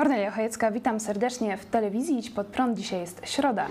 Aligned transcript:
Kornelia 0.00 0.30
Chojecka, 0.30 0.70
witam 0.70 1.00
serdecznie 1.00 1.56
w 1.56 1.66
telewizji 1.66 2.18
Idź 2.18 2.30
Pod 2.30 2.46
Prąd. 2.46 2.78
Dzisiaj 2.78 3.00
jest 3.00 3.20
środa, 3.24 3.66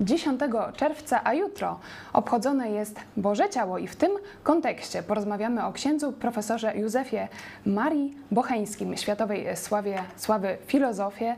10 0.00 0.40
czerwca, 0.76 1.20
a 1.24 1.34
jutro 1.34 1.78
obchodzone 2.12 2.70
jest 2.70 3.00
Boże 3.16 3.50
Ciało 3.50 3.78
i 3.78 3.86
w 3.86 3.96
tym 3.96 4.10
kontekście 4.42 5.02
porozmawiamy 5.02 5.64
o 5.64 5.72
księdzu 5.72 6.12
profesorze 6.12 6.76
Józefie 6.76 7.28
Marii 7.66 8.16
Bocheńskim, 8.30 8.96
światowej 8.96 9.56
sławie, 9.56 10.02
sławy 10.16 10.56
filozofię. 10.66 11.36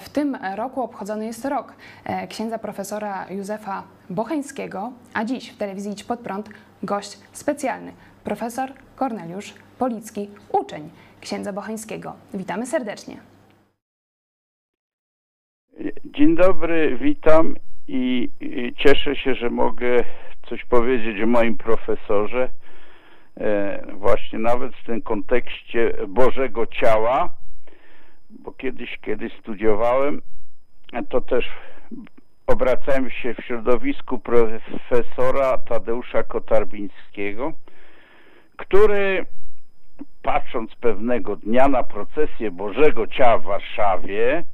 W 0.00 0.08
tym 0.08 0.38
roku 0.54 0.82
obchodzony 0.82 1.26
jest 1.26 1.44
rok 1.44 1.72
e, 2.04 2.26
księdza 2.26 2.58
profesora 2.58 3.26
Józefa 3.30 3.82
Bocheńskiego, 4.10 4.92
a 5.14 5.24
dziś 5.24 5.50
w 5.50 5.56
telewizji 5.56 5.92
Idź 5.92 6.04
Pod 6.04 6.20
Prąd 6.20 6.48
gość 6.82 7.18
specjalny, 7.32 7.92
profesor 8.24 8.72
Korneliusz 8.96 9.54
Policki, 9.78 10.30
uczeń 10.52 10.90
księdza 11.20 11.52
Bocheńskiego. 11.52 12.12
Witamy 12.34 12.66
serdecznie. 12.66 13.35
Dzień 16.16 16.36
dobry, 16.36 16.98
witam 17.00 17.54
i, 17.88 18.28
cieszę 18.76 19.16
się, 19.16 19.34
że 19.34 19.50
mogę 19.50 20.04
coś 20.48 20.64
powiedzieć 20.64 21.22
o 21.22 21.26
moim 21.26 21.56
profesorze. 21.56 22.48
E, 23.36 23.82
właśnie 23.92 24.38
nawet 24.38 24.72
w 24.76 24.86
tym 24.86 25.02
kontekście 25.02 25.92
Bożego 26.08 26.66
Ciała, 26.66 27.28
bo 28.30 28.52
kiedyś, 28.52 28.98
kiedy 28.98 29.30
studiowałem, 29.40 30.22
to 31.08 31.20
też 31.20 31.44
obracałem 32.46 33.10
się 33.10 33.34
w 33.34 33.44
środowisku 33.44 34.18
profesora 34.18 35.58
Tadeusza 35.58 36.22
Kotarbińskiego, 36.22 37.52
który 38.56 39.26
patrząc 40.22 40.74
pewnego 40.74 41.36
dnia 41.36 41.68
na 41.68 41.82
procesję 41.82 42.50
Bożego 42.50 43.06
Ciała 43.06 43.38
w 43.38 43.44
Warszawie, 43.44 44.44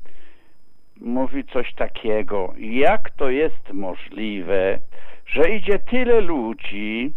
mówi 1.01 1.45
coś 1.45 1.75
takiego. 1.75 2.53
Jak 2.59 3.11
to 3.11 3.31
jest 3.31 3.73
możliwe, 3.73 4.79
że 5.27 5.51
idzie 5.51 5.79
tyle 5.79 6.21
ludzi, 6.21 7.13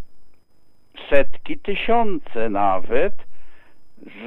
setki, 1.09 1.57
tysiące 1.57 2.49
nawet, 2.49 3.13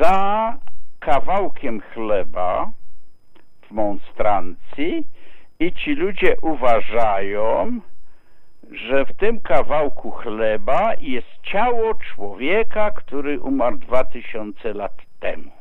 za 0.00 0.54
kawałkiem 1.00 1.80
chleba 1.80 2.70
w 3.62 3.70
monstrancji 3.70 5.06
i 5.60 5.72
ci 5.72 5.94
ludzie 5.94 6.36
uważają, 6.42 7.80
że 8.70 9.04
w 9.04 9.16
tym 9.16 9.40
kawałku 9.40 10.10
chleba 10.10 10.92
jest 11.00 11.28
ciało 11.42 11.94
człowieka, 11.94 12.90
który 12.90 13.40
umarł 13.40 13.76
dwa 13.76 14.04
tysiące 14.04 14.74
lat 14.74 14.96
temu. 15.20 15.57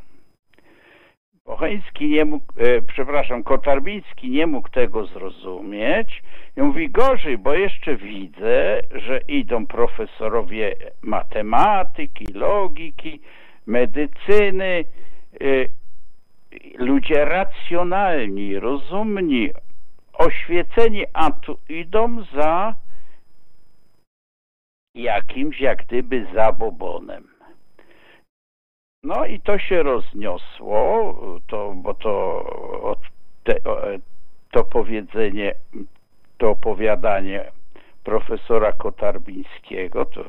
Bocheński 1.47 2.09
nie 2.09 2.25
mógł, 2.25 2.53
e, 2.57 2.81
przepraszam, 2.81 3.43
Kotarbiński 3.43 4.30
nie 4.30 4.47
mógł 4.47 4.69
tego 4.69 5.05
zrozumieć 5.05 6.23
i 6.58 6.61
mówi 6.61 6.89
gorzej, 6.89 7.37
bo 7.37 7.53
jeszcze 7.53 7.95
widzę, 7.95 8.81
że 8.91 9.19
idą 9.27 9.67
profesorowie 9.67 10.75
matematyki, 11.02 12.25
logiki, 12.33 13.21
medycyny, 13.65 14.86
e, 15.33 15.45
ludzie 16.77 17.25
racjonalni, 17.25 18.59
rozumni, 18.59 19.49
oświeceni, 20.13 21.05
a 21.13 21.31
tu 21.31 21.57
idą 21.69 22.23
za 22.36 22.75
jakimś 24.95 25.61
jak 25.61 25.86
gdyby 25.86 26.27
zabobonem. 26.33 27.36
No 29.07 29.25
i 29.25 29.39
to 29.39 29.59
się 29.59 29.83
rozniosło, 29.83 31.15
to, 31.47 31.73
bo 31.75 31.93
to, 31.93 32.97
te, 33.43 33.59
to 34.51 34.63
powiedzenie, 34.63 35.53
to 36.37 36.49
opowiadanie 36.49 37.51
profesora 38.03 38.71
Kotarbińskiego 38.71 40.05
to 40.05 40.23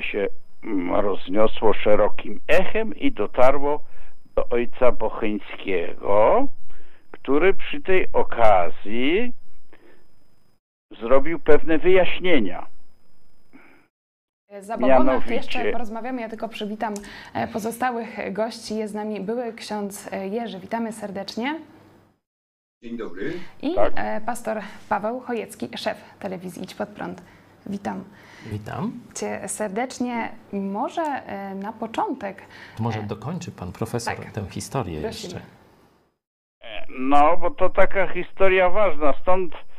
się 0.00 0.26
rozniosło 1.02 1.74
szerokim 1.74 2.40
echem 2.48 2.94
i 2.94 3.12
dotarło 3.12 3.80
do 4.34 4.48
ojca 4.48 4.92
Bochyńskiego, 4.92 6.46
który 7.10 7.54
przy 7.54 7.80
tej 7.80 8.06
okazji 8.12 9.32
zrobił 11.00 11.38
pewne 11.38 11.78
wyjaśnienia 11.78 12.66
za 14.60 14.76
Mianowicie... 14.76 15.34
jeszcze 15.34 15.72
porozmawiamy, 15.72 16.20
ja 16.20 16.28
tylko 16.28 16.48
przywitam 16.48 16.94
e, 17.34 17.48
pozostałych 17.48 18.32
gości. 18.32 18.76
Jest 18.76 18.92
z 18.92 18.96
nami 18.96 19.20
były 19.20 19.52
ksiądz 19.52 20.08
e, 20.12 20.28
Jerzy. 20.28 20.58
Witamy 20.58 20.92
serdecznie. 20.92 21.60
Dzień 22.82 22.96
dobry. 22.96 23.32
I 23.62 23.74
tak. 23.74 23.92
E, 23.96 24.20
pastor 24.20 24.60
Paweł 24.88 25.20
Chojecki, 25.20 25.68
szef 25.76 25.98
telewizji 26.18 26.62
Idź 26.62 26.74
Pod 26.74 26.88
Prąd. 26.88 27.22
Witam. 27.66 28.04
Witam. 28.46 28.92
Cię 29.14 29.48
serdecznie. 29.48 30.32
Może 30.52 31.22
na 31.54 31.72
początek... 31.72 32.42
Może 32.78 33.02
dokończy 33.02 33.50
pan 33.50 33.72
profesor 33.72 34.16
tak. 34.16 34.30
tę 34.30 34.44
historię 34.50 35.00
Prosimy. 35.00 35.34
jeszcze. 35.34 35.50
No, 36.98 37.36
bo 37.36 37.50
to 37.50 37.70
taka 37.70 38.06
historia 38.14 38.70
ważna, 38.70 39.14
stąd 39.22 39.52
E, 39.54 39.75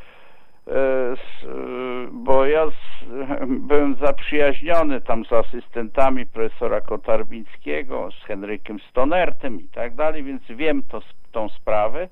bo 2.12 2.46
ja 2.46 2.66
byłem 3.68 3.96
zaprzyjaźniony 3.96 5.02
tam 5.02 5.26
z 5.26 5.34
asystentami 5.34 6.26
profesora 6.26 6.82
Kotarbińskiego, 6.82 8.10
z 8.12 8.26
Henrykiem 8.26 8.80
Stonertem 8.80 9.62
i 9.62 9.68
tak 9.68 9.96
dalej, 9.96 10.24
więc 10.24 10.42
wiem 10.50 10.84
to, 10.84 11.02
tą 11.32 11.50
sprawę. 11.50 12.08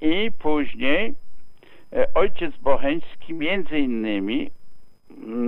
I 0.00 0.30
później 0.38 1.14
e, 1.92 2.06
ojciec 2.14 2.56
Bocheński 2.56 3.34
między 3.34 3.78
innymi 3.78 4.50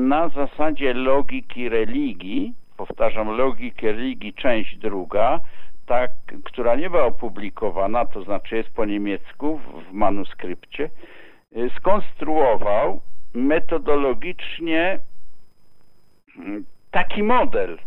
na 0.09 0.29
zasadzie 0.29 0.95
logiki 0.95 1.69
religii, 1.69 2.55
powtarzam 2.77 3.29
logiki 3.29 3.87
religii 3.87 4.35
część 4.35 4.77
druga, 4.77 5.41
tak, 5.87 6.11
która 6.45 6.75
nie 6.75 6.91
była 6.91 7.05
opublikowana, 7.05 8.05
to 8.07 8.23
znaczy 8.23 8.57
jest 8.57 8.71
po 8.71 8.85
niemiecku 8.85 9.59
w, 9.59 9.93
manuskrypcie, 9.93 10.91
skonstruował 11.79 13.01
metodologicznie 13.35 14.99
mm, 16.39 16.65
taki 16.91 17.23
model, 17.23 17.79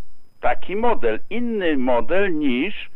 taki 0.42 0.76
model, 0.76 1.20
inny 1.30 1.78
model 1.78 2.38
niż 2.38 2.86
y, 2.86 2.90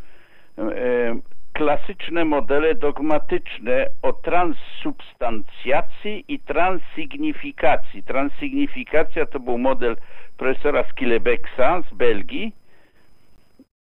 klasyczne 1.53 2.25
modele 2.25 2.75
dogmatyczne 2.75 3.87
o 4.01 4.13
transsubstancjacji 4.13 6.25
i 6.27 6.39
transsignifikacji. 6.39 8.03
Transsignifikacja 8.03 9.25
to 9.25 9.39
był 9.39 9.57
model 9.57 9.95
profesora 10.37 10.83
Skillebeksa 10.83 11.81
z 11.91 11.93
Belgii, 11.93 12.55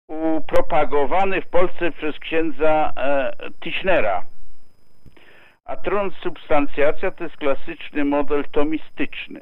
upropagowany 0.08 1.42
w 1.42 1.48
Polsce 1.48 1.92
przez 1.92 2.20
księdza 2.20 2.94
e, 2.98 3.32
Tischnera. 3.64 4.31
A 5.72 5.76
to 7.12 7.24
jest 7.24 7.38
klasyczny 7.38 8.06
model 8.06 8.44
tomistyczny. 8.52 9.42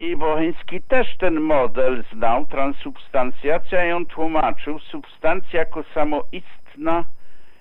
I 0.00 0.16
Bocheński 0.16 0.82
też 0.82 1.16
ten 1.18 1.40
model 1.40 2.04
znał, 2.12 2.46
transsubstancjacja, 2.46 3.86
i 3.86 3.92
on 3.92 4.06
tłumaczył 4.06 4.78
substancja 4.78 5.60
jako 5.60 5.82
samoistna 5.94 7.04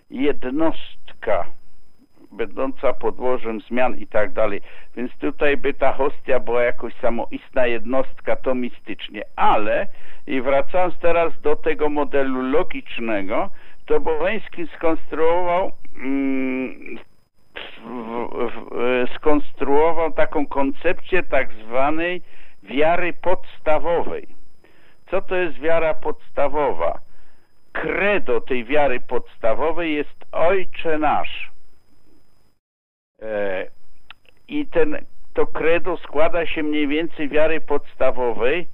jednostka, 0.10 1.46
będąca 2.32 2.94
podłożem 2.94 3.62
zmian 3.62 3.98
i 3.98 4.08
tak 4.08 4.34
dalej. 4.34 4.62
Więc 4.96 5.12
tutaj 5.18 5.58
by 5.58 5.74
ta 5.74 5.94
hostia 5.94 6.40
była 6.40 6.64
jakoś 6.64 6.94
samoistna 6.96 7.68
jednostka 7.68 8.36
tomistycznie. 8.36 9.24
Ale, 9.36 9.88
i 10.28 10.42
wracając 10.42 10.98
teraz 10.98 11.42
do 11.42 11.56
tego 11.56 11.90
modelu 11.90 12.42
logicznego, 12.42 13.50
to 13.86 14.00
Boleński 14.00 14.68
skonstruował 14.68 15.72
mm, 15.96 17.00
skonstruował 19.16 20.12
taką 20.12 20.48
koncepcję 20.48 21.24
tak 21.24 21.54
zwanej 21.54 22.22
wiary 22.64 23.14
podstawowej. 23.14 24.28
Co 25.12 25.22
to 25.22 25.36
jest 25.36 25.60
wiara 25.60 25.94
podstawowa? 25.94 27.00
Credo 27.72 28.42
tej 28.42 28.66
wiary 28.66 29.00
podstawowej 29.00 29.96
jest 29.96 30.26
Ojcze 30.32 30.98
Nasz. 30.98 31.52
E, 33.22 33.68
I 34.48 34.68
ten, 34.68 35.06
to 35.34 35.48
credo 35.48 35.98
składa 35.98 36.46
się 36.46 36.64
mniej 36.64 36.88
więcej 36.88 37.30
wiary 37.30 37.62
podstawowej 37.62 38.68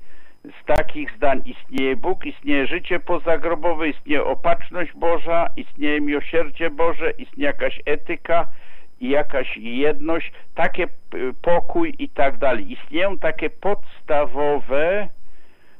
z 0.44 0.66
takich 0.66 1.12
zdań 1.18 1.42
istnieje 1.46 1.96
Bóg, 1.96 2.26
istnieje 2.26 2.68
życie 2.68 3.00
pozagrobowe, 3.00 3.90
istnieje 3.90 4.24
opatrzność 4.24 4.94
Boża, 4.94 5.48
istnieje 5.58 6.02
miłosierdzie 6.02 6.70
Boże, 6.70 7.12
istnieje 7.12 7.48
jakaś 7.48 7.82
etyka 7.86 8.48
i 9.00 9.10
jakaś 9.10 9.58
jedność, 9.58 10.32
takie 10.56 10.88
pokój 11.42 11.96
i 12.00 12.10
tak 12.10 12.38
dalej. 12.38 12.72
Istnieją 12.72 13.18
takie 13.18 13.50
podstawowe 13.50 15.08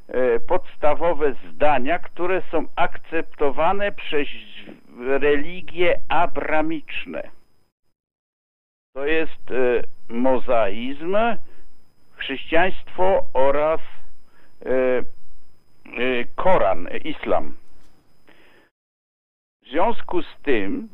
e, 0.08 0.40
podstawowe 0.40 1.34
zdania, 1.52 1.98
które 1.98 2.42
są 2.50 2.64
akceptowane 2.76 3.92
przez 3.92 4.28
religie 4.98 6.00
abramiczne. 6.08 7.22
To 8.94 9.06
jest 9.06 9.50
e, 9.50 9.82
mozaizm, 10.08 11.16
chrześcijaństwo 12.16 13.26
oraz 13.34 13.80
Koran, 16.36 16.88
islam. 17.04 17.54
W 19.62 19.68
związku 19.70 20.22
z 20.22 20.36
tym 20.42 20.88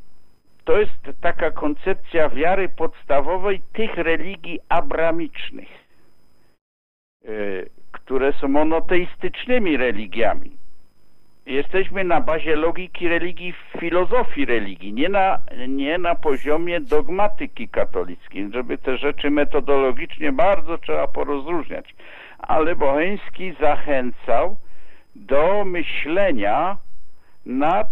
to 0.65 0.79
jest 0.79 1.21
taka 1.21 1.51
koncepcja 1.51 2.29
wiary 2.29 2.69
podstawowej 2.69 3.61
tych 3.73 3.95
religii 3.95 4.61
abramicznych, 4.69 5.69
e, 7.25 7.29
które 7.93 8.33
są 8.33 8.49
monoteistycznymi 8.49 9.77
religiami. 9.77 10.51
Jesteśmy 11.47 12.05
na 12.05 12.21
bazie 12.21 12.57
logiki 12.57 13.09
religii, 13.09 13.55
filozofii 13.81 14.45
religii, 14.45 14.93
nie 14.93 15.09
na, 15.09 15.39
nie 15.69 15.99
na 15.99 16.15
poziomie 16.15 16.81
dogmatyki 16.81 17.69
katolickiej, 17.69 18.51
żeby 18.53 18.79
te 18.79 18.97
rzeczy 18.97 19.31
metodologicznie 19.31 20.33
bardzo 20.33 20.79
trzeba 20.79 21.07
porozróżniać. 21.07 21.95
Ale 22.39 22.77
Boheński 22.77 23.53
zachęcał 23.61 24.57
do 25.15 25.65
myślenia 25.65 26.77
nad 27.47 27.89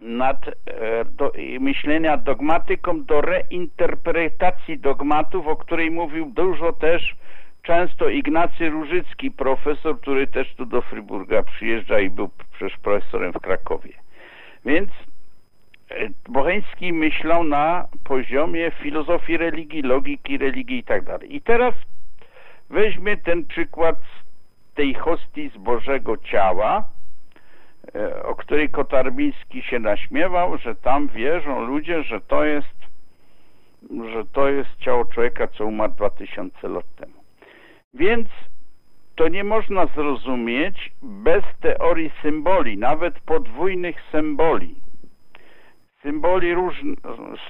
nad 0.00 0.48
e, 0.48 1.04
do, 1.04 1.32
myślenia 1.60 2.16
dogmatyką 2.16 3.04
do 3.04 3.20
reinterpretacji 3.20 4.78
dogmatów, 4.78 5.46
o 5.46 5.56
której 5.56 5.90
mówił 5.90 6.26
dużo 6.26 6.72
też 6.72 7.16
często 7.62 8.08
Ignacy 8.08 8.70
Różycki, 8.70 9.30
profesor, 9.30 10.00
który 10.00 10.26
też 10.26 10.54
tu 10.54 10.66
do 10.66 10.82
Fryburga 10.82 11.42
przyjeżdża 11.42 12.00
i 12.00 12.10
był 12.10 12.30
przecież 12.52 12.78
profesorem 12.78 13.32
w 13.32 13.40
Krakowie. 13.40 13.92
Więc 14.64 14.90
e, 15.90 16.08
Bocheński 16.28 16.92
myślał 16.92 17.44
na 17.44 17.88
poziomie 18.04 18.70
filozofii 18.70 19.36
religii, 19.36 19.82
logiki 19.82 20.38
religii 20.38 20.78
i 20.78 20.84
tak 20.84 21.04
dalej. 21.04 21.36
I 21.36 21.40
teraz 21.40 21.74
weźmy 22.72 23.16
ten 23.16 23.46
przykład 23.46 23.96
tej 24.74 24.94
hostii 24.94 25.50
z 25.54 25.56
Bożego 25.56 26.16
Ciała, 26.16 26.84
E, 27.94 28.22
o 28.22 28.34
której 28.34 28.68
Kotarbiński 28.68 29.62
się 29.62 29.78
naśmiewał, 29.78 30.58
że 30.58 30.74
tam 30.74 31.08
wierzą 31.08 31.66
ludzie, 31.66 32.02
że 32.02 32.20
to 32.20 32.44
jest 32.44 32.82
że 34.12 34.24
to 34.32 34.48
jest 34.48 34.76
ciało 34.78 35.04
człowieka, 35.04 35.48
co 35.48 35.66
umarł 35.66 35.92
2000 35.92 36.68
lat 36.68 36.84
temu. 36.96 37.12
Więc 37.94 38.28
to 39.16 39.28
nie 39.28 39.44
można 39.44 39.86
zrozumieć 39.86 40.92
bez 41.02 41.44
teorii 41.60 42.12
symboli, 42.22 42.78
nawet 42.78 43.20
podwójnych 43.20 43.96
symboli. 44.12 44.74
Symboli 46.02 46.54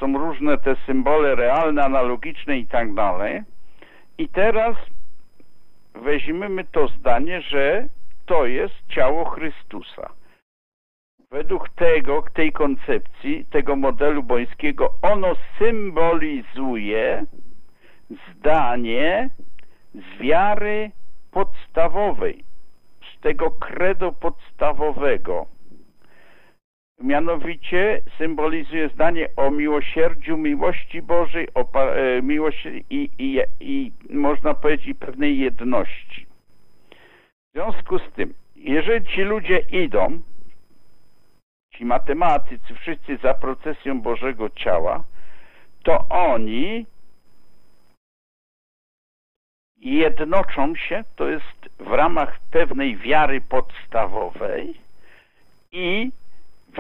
są 0.01 0.19
różne 0.19 0.59
te 0.59 0.77
symbole 0.87 1.35
realne, 1.35 1.85
analogiczne 1.85 2.59
i 2.59 2.67
tak 2.67 2.95
dalej. 2.95 3.43
I 4.19 4.29
teraz 4.29 4.77
weźmiemy 5.95 6.65
to 6.65 6.89
zdanie, 6.89 7.41
że 7.41 7.89
to 8.27 8.47
jest 8.47 8.75
ciało 8.89 9.25
Chrystusa. 9.25 10.11
Według 11.31 11.69
tego, 11.69 12.25
tej 12.35 12.53
koncepcji, 12.53 13.45
tego 13.45 13.77
modelu 13.77 14.23
bońskiego, 14.23 14.91
ono 15.03 15.35
symbolizuje 15.59 17.25
zdanie 18.11 19.31
z 19.95 20.21
wiary 20.21 20.91
podstawowej, 21.31 22.45
z 23.15 23.21
tego 23.21 23.51
credo 23.51 24.13
podstawowego. 24.13 25.47
Mianowicie 27.03 28.03
symbolizuje 28.19 28.89
zdanie 28.89 29.29
o 29.37 29.51
miłosierdziu, 29.51 30.37
miłości 30.37 31.03
Bożej, 31.03 31.49
o 31.55 31.81
e, 31.81 32.23
miłości 32.23 32.85
i, 32.91 33.11
i, 33.19 33.41
i 33.61 33.93
można 34.11 34.55
powiedzieć 34.55 34.99
pewnej 34.99 35.39
jedności. 35.39 36.27
W 37.49 37.53
związku 37.53 37.99
z 37.99 38.13
tym, 38.13 38.35
jeżeli 38.57 39.07
ci 39.07 39.23
ludzie 39.23 39.59
idą 39.59 40.21
ci 41.75 41.85
matematycy, 41.85 42.75
wszyscy 42.75 43.17
za 43.17 43.35
procesją 43.35 44.01
Bożego 44.01 44.51
Ciała, 44.51 45.05
to 45.83 46.09
oni 46.09 46.87
jednoczą 49.77 50.75
się, 50.77 51.05
to 51.17 51.29
jest 51.29 51.69
w 51.79 51.93
ramach 51.93 52.39
pewnej 52.51 52.97
wiary 52.97 53.41
podstawowej 53.41 54.75
i 55.73 56.11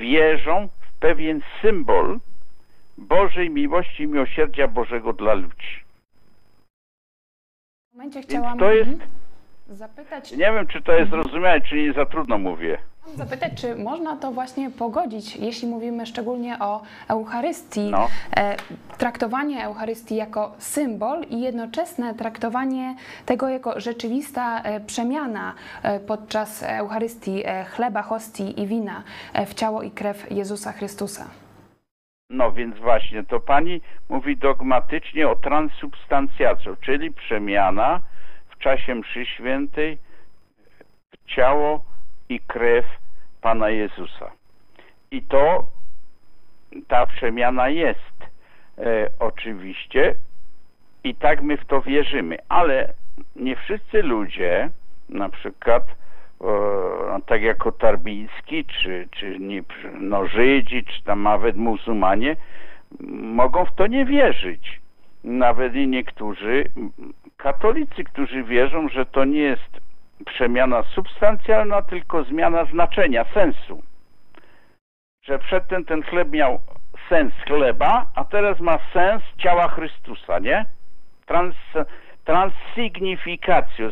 wierzą 0.00 0.68
w 0.80 0.98
pewien 1.00 1.40
symbol 1.62 2.20
Bożej 2.98 3.50
miłości 3.50 4.02
i 4.02 4.06
miłosierdzia 4.06 4.68
Bożego 4.68 5.12
dla 5.12 5.34
ludzi. 5.34 5.84
W 7.90 7.96
momencie 7.96 8.22
chciałam... 8.22 8.58
Więc 8.58 8.60
to 8.60 8.72
jest 8.72 8.90
mhm 8.90 9.21
zapytać. 9.74 10.32
Nie 10.32 10.52
wiem, 10.52 10.66
czy 10.66 10.82
to 10.82 10.92
jest 10.92 11.10
zrozumiałe, 11.10 11.60
czy 11.60 11.76
nie 11.76 11.92
za 11.92 12.06
trudno 12.06 12.38
mówię. 12.38 12.78
Zapytać, 13.06 13.52
czy 13.60 13.74
można 13.76 14.16
to 14.16 14.30
właśnie 14.30 14.70
pogodzić, 14.70 15.36
jeśli 15.36 15.68
mówimy 15.68 16.06
szczególnie 16.06 16.58
o 16.58 16.82
Eucharystii, 17.08 17.90
no. 17.90 18.08
e, 18.36 18.56
traktowanie 18.98 19.64
Eucharystii 19.64 20.16
jako 20.16 20.52
symbol 20.58 21.22
i 21.30 21.40
jednoczesne 21.40 22.14
traktowanie 22.14 22.94
tego 23.26 23.48
jako 23.48 23.80
rzeczywista 23.80 24.62
e, 24.62 24.80
przemiana 24.80 25.54
e, 25.82 26.00
podczas 26.00 26.62
Eucharystii 26.62 27.42
chleba, 27.70 28.02
hostii 28.02 28.60
i 28.60 28.66
wina 28.66 29.02
w 29.46 29.54
ciało 29.54 29.82
i 29.82 29.90
krew 29.90 30.30
Jezusa 30.30 30.72
Chrystusa. 30.72 31.24
No 32.30 32.52
więc 32.52 32.78
właśnie, 32.78 33.24
to 33.24 33.40
pani 33.40 33.80
mówi 34.08 34.36
dogmatycznie 34.36 35.28
o 35.28 35.36
transubstancjacją, 35.36 36.76
czyli 36.76 37.12
przemiana 37.12 38.00
czasie 38.62 38.94
mszy 38.94 39.26
świętej 39.26 39.98
ciało 41.26 41.84
i 42.28 42.40
krew 42.40 42.84
Pana 43.40 43.70
Jezusa. 43.70 44.30
I 45.10 45.22
to 45.22 45.66
ta 46.88 47.06
przemiana 47.06 47.68
jest 47.68 48.16
e, 48.78 49.08
oczywiście 49.18 50.14
i 51.04 51.14
tak 51.14 51.42
my 51.42 51.56
w 51.56 51.64
to 51.64 51.82
wierzymy, 51.82 52.38
ale 52.48 52.94
nie 53.36 53.56
wszyscy 53.56 54.02
ludzie, 54.02 54.70
na 55.08 55.28
przykład 55.28 55.82
e, 56.40 57.20
tak 57.26 57.42
jak 57.42 57.64
Tarbiński, 57.78 58.64
czy, 58.64 59.08
czy 59.10 59.38
nie, 59.38 59.62
no, 60.00 60.26
Żydzi, 60.26 60.84
czy 60.84 61.02
tam 61.04 61.22
nawet 61.22 61.56
muzułmanie, 61.56 62.36
mogą 63.10 63.64
w 63.64 63.74
to 63.74 63.86
nie 63.86 64.04
wierzyć. 64.04 64.80
Nawet 65.24 65.74
i 65.74 65.88
niektórzy 65.88 66.64
katolicy, 67.42 68.04
którzy 68.04 68.42
wierzą, 68.42 68.88
że 68.88 69.06
to 69.06 69.24
nie 69.24 69.42
jest 69.42 69.80
przemiana 70.26 70.82
substancjalna, 70.82 71.82
tylko 71.82 72.24
zmiana 72.24 72.64
znaczenia, 72.64 73.24
sensu. 73.34 73.82
Że 75.24 75.38
przedtem 75.38 75.84
ten 75.84 76.02
chleb 76.02 76.30
miał 76.30 76.60
sens 77.08 77.32
chleba, 77.46 78.06
a 78.14 78.24
teraz 78.24 78.60
ma 78.60 78.78
sens 78.92 79.22
ciała 79.38 79.68
Chrystusa, 79.68 80.38
nie? 80.38 80.64
Trans, 81.26 81.54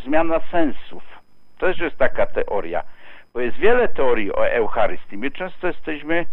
zmiana 0.05 0.39
sensów. 0.51 1.03
To 1.57 1.65
też 1.65 1.79
jest 1.79 1.97
taka 1.97 2.25
teoria. 2.25 2.83
Bo 3.33 3.39
jest 3.39 3.57
wiele 3.57 3.87
teorii 3.87 4.33
o 4.35 4.47
Eucharystii. 4.49 5.17
My 5.17 5.31
często 5.31 5.67
jesteśmy 5.67 6.25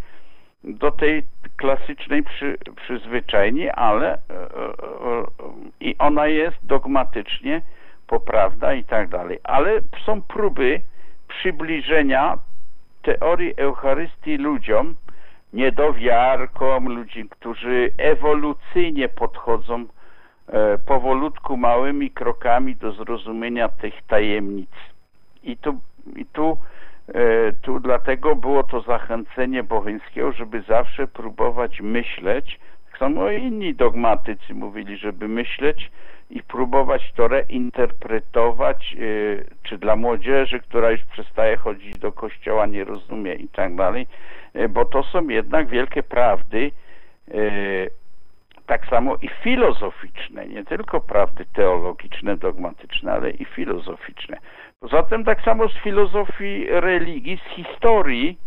do 0.64 0.90
tej 0.90 1.22
klasycznej 1.56 2.22
przy, 2.22 2.58
przyzwyczajeni, 2.76 3.70
ale 3.70 4.12
e, 4.12 4.18
e, 4.18 4.38
e, 4.40 5.24
i 5.80 5.98
ona 5.98 6.26
jest 6.26 6.56
dogmatycznie 6.62 7.62
poprawna 8.06 8.74
i 8.74 8.84
tak 8.84 9.08
dalej. 9.08 9.38
Ale 9.44 9.80
są 10.06 10.22
próby 10.22 10.80
przybliżenia 11.28 12.38
teorii 13.02 13.54
Eucharystii 13.56 14.36
ludziom, 14.36 14.94
niedowiarkom, 15.52 16.88
ludzi, 16.88 17.28
którzy 17.30 17.92
ewolucyjnie 17.98 19.08
podchodzą 19.08 19.84
e, 20.48 20.78
powolutku, 20.78 21.56
małymi 21.56 22.10
krokami 22.10 22.76
do 22.76 22.92
zrozumienia 22.92 23.68
tych 23.68 23.94
tajemnic. 24.06 24.70
I 25.42 25.56
tu, 25.56 25.80
i 26.16 26.26
tu 26.26 26.58
tu 27.62 27.80
dlatego 27.80 28.36
było 28.36 28.62
to 28.62 28.80
zachęcenie 28.80 29.62
Bocheńskiego, 29.62 30.32
żeby 30.32 30.62
zawsze 30.62 31.06
próbować 31.06 31.80
myśleć, 31.80 32.60
tak 32.90 32.98
samo 32.98 33.30
inni 33.30 33.74
dogmatycy 33.74 34.54
mówili, 34.54 34.96
żeby 34.96 35.28
myśleć 35.28 35.90
i 36.30 36.42
próbować 36.42 37.12
to 37.16 37.28
reinterpretować, 37.28 38.96
e, 38.96 38.98
czy 39.62 39.78
dla 39.78 39.96
młodzieży, 39.96 40.60
która 40.60 40.90
już 40.90 41.04
przestaje 41.04 41.56
chodzić 41.56 41.98
do 41.98 42.12
kościoła, 42.12 42.66
nie 42.66 42.84
rozumie 42.84 43.34
i 43.34 43.48
tak 43.48 43.74
dalej, 43.74 44.06
e, 44.54 44.68
bo 44.68 44.84
to 44.84 45.02
są 45.02 45.28
jednak 45.28 45.68
wielkie 45.68 46.02
prawdy 46.02 46.70
tak 48.66 48.86
samo 48.86 49.16
i 49.22 49.28
filozoficzne, 49.28 50.46
nie 50.46 50.64
tylko 50.64 51.00
prawdy 51.00 51.44
teologiczne, 51.54 52.36
dogmatyczne, 52.36 53.12
ale 53.12 53.30
i 53.30 53.44
filozoficzne. 53.44 54.38
Poza 54.80 55.02
tym 55.02 55.25
tak 55.25 55.42
samo 55.42 55.68
z 55.68 55.73
filozofii 55.73 56.66
religii, 56.70 57.38
z 57.38 57.54
historii, 57.54 58.38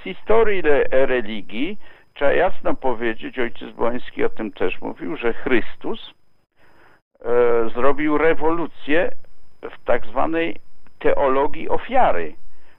z 0.00 0.02
historii 0.04 0.62
religii, 0.90 1.78
trzeba 2.14 2.32
jasno 2.32 2.74
powiedzieć, 2.74 3.38
ojciec 3.38 3.70
Błoński 3.70 4.24
o 4.24 4.28
tym 4.28 4.52
też 4.52 4.80
mówił, 4.80 5.16
że 5.16 5.32
Chrystus 5.32 6.14
e, 7.20 7.70
zrobił 7.74 8.18
rewolucję 8.18 9.10
w 9.62 9.84
tak 9.84 10.06
zwanej 10.06 10.56
teologii 10.98 11.68
ofiary, 11.68 12.34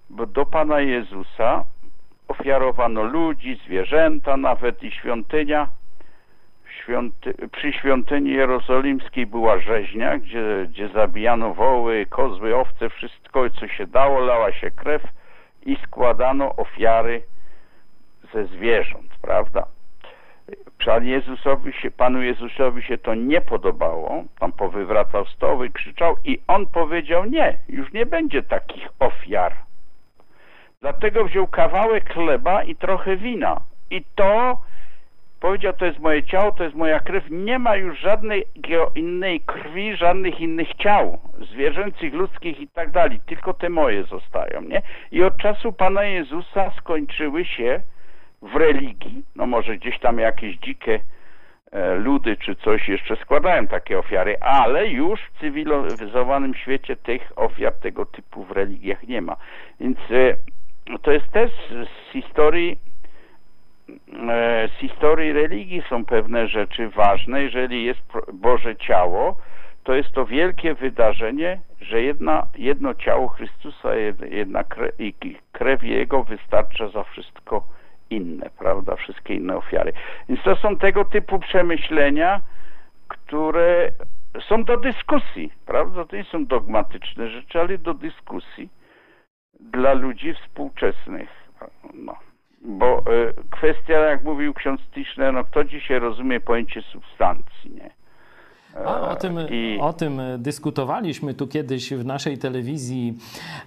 bo 0.10 0.26
do 0.26 0.46
Pana 0.46 0.80
Jezusa 0.80 1.66
ofiarowano 2.28 3.04
ludzi, 3.04 3.60
zwierzęta, 3.66 4.38
nawet 4.38 4.84
i 4.84 4.92
świątynia. 4.92 5.68
Świąty, 6.84 7.34
przy 7.52 7.74
świątyni 7.74 8.32
jerozolimskiej 8.32 9.26
była 9.26 9.60
rzeźnia, 9.60 10.18
gdzie, 10.18 10.68
gdzie 10.70 10.88
zabijano 10.88 11.54
woły, 11.54 12.06
kozły, 12.10 12.56
owce, 12.56 12.90
wszystko 12.90 13.50
co 13.50 13.68
się 13.68 13.88
dało, 13.88 14.20
lała 14.20 14.52
się 14.52 14.72
krew 14.72 15.02
i 15.66 15.78
składano 15.88 16.56
ofiary 16.56 17.24
ze 18.34 18.46
zwierząt, 18.46 19.12
prawda? 19.22 19.66
Pan 20.86 21.06
Jezusowi 21.06 21.74
się, 21.74 21.92
Panu 21.92 22.22
Jezusowi 22.22 22.84
się 22.84 22.98
to 22.98 23.16
nie 23.16 23.42
podobało, 23.42 24.24
tam 24.40 24.52
powywracał 24.52 25.26
stoły, 25.26 25.70
krzyczał 25.70 26.16
i 26.26 26.40
on 26.48 26.68
powiedział 26.68 27.26
nie, 27.26 27.58
już 27.70 27.94
nie 27.94 28.06
będzie 28.06 28.44
takich 28.44 28.88
ofiar. 29.00 29.56
Dlatego 30.82 31.26
wziął 31.26 31.48
kawałek 31.48 32.14
chleba 32.14 32.64
i 32.64 32.76
trochę 32.76 33.18
wina. 33.18 33.62
I 33.90 34.04
to 34.16 34.58
powiedział, 35.42 35.74
to 35.74 35.86
jest 35.86 36.00
moje 36.00 36.24
ciało, 36.24 36.52
to 36.52 36.64
jest 36.64 36.76
moja 36.76 37.00
krew. 37.00 37.24
Nie 37.30 37.60
ma 37.60 37.76
już 37.76 38.00
żadnej 38.00 38.46
innej 38.96 39.40
krwi, 39.40 39.96
żadnych 39.96 40.40
innych 40.40 40.74
ciał, 40.74 41.20
zwierzęcych, 41.52 42.14
ludzkich 42.14 42.60
i 42.60 42.68
tak 42.68 42.92
dalej. 42.92 43.20
Tylko 43.26 43.54
te 43.54 43.70
moje 43.70 44.04
zostają, 44.04 44.62
nie? 44.62 44.82
I 45.12 45.24
od 45.24 45.38
czasu 45.38 45.74
Pana 45.74 46.04
Jezusa 46.04 46.72
skończyły 46.78 47.46
się 47.46 47.82
w 48.42 48.56
religii, 48.56 49.24
no 49.36 49.46
może 49.46 49.78
gdzieś 49.78 50.00
tam 50.00 50.20
jakieś 50.20 50.58
dzikie 50.58 51.00
e, 51.72 51.96
ludy 51.96 52.38
czy 52.38 52.56
coś 52.56 52.90
jeszcze 52.90 53.16
składają 53.16 53.68
takie 53.68 54.00
ofiary, 54.00 54.38
ale 54.40 54.88
już 54.88 55.20
w 55.22 55.40
cywilizowanym 55.40 56.54
świecie 56.54 56.96
tych 56.96 57.32
ofiar 57.36 57.74
tego 57.74 58.06
typu 58.06 58.44
w 58.44 58.52
religiach 58.52 59.08
nie 59.08 59.22
ma. 59.22 59.36
Więc 59.80 59.98
e, 60.12 60.98
to 61.02 61.12
jest 61.12 61.32
też 61.32 61.52
z 61.70 62.12
historii 62.12 62.91
z 64.68 64.80
historii 64.80 65.34
religii 65.34 65.84
są 65.90 66.06
pewne 66.06 66.48
rzeczy 66.48 66.90
ważne. 66.90 67.44
Jeżeli 67.44 67.84
jest 67.84 68.02
Boże 68.34 68.76
ciało, 68.76 69.38
to 69.84 69.94
jest 69.94 70.12
to 70.12 70.26
wielkie 70.26 70.74
wydarzenie, 70.74 71.60
że 71.82 72.02
jedna, 72.02 72.48
jedno 72.58 72.94
ciało 72.94 73.28
Chrystusa, 73.28 73.96
jedna 74.30 74.64
krew, 74.64 75.00
i 75.00 75.14
krew 75.52 75.84
Jego 75.84 76.24
wystarcza 76.24 76.88
za 76.88 77.04
wszystko 77.04 77.64
inne, 78.10 78.50
prawda? 78.60 78.96
Wszystkie 78.96 79.34
inne 79.34 79.58
ofiary. 79.58 79.94
Więc 80.30 80.44
to 80.44 80.56
są 80.56 80.78
tego 80.78 81.06
typu 81.06 81.40
przemyślenia, 81.40 82.42
które 83.08 83.92
są 84.48 84.64
do 84.64 84.78
dyskusji, 84.78 85.52
prawda? 85.66 86.06
To 86.06 86.16
nie 86.16 86.24
są 86.24 86.46
dogmatyczne 86.46 87.30
rzeczy, 87.30 87.60
ale 87.60 87.78
do 87.78 87.94
dyskusji 87.94 88.70
dla 89.60 89.94
ludzi 89.94 90.34
współczesnych. 90.34 91.30
No. 91.94 92.31
Bo 92.64 93.00
y, 93.00 93.34
kwestia, 93.50 94.00
jak 94.00 94.24
mówił 94.24 94.54
ksiądz 94.54 94.82
Tischner, 94.82 95.34
no 95.34 95.44
kto 95.44 95.64
dzisiaj 95.64 96.00
rozumie 96.00 96.40
pojęcie 96.40 96.82
substancji, 96.82 97.72
nie? 97.72 98.01
A 98.76 99.10
o 99.10 99.16
tym, 99.16 99.40
I... 99.50 99.78
o 99.80 99.94
tym 99.94 100.22
dyskutowaliśmy 100.38 101.34
tu 101.34 101.48
kiedyś 101.48 101.94
w 101.94 102.06
naszej 102.06 102.38
telewizji 102.38 103.18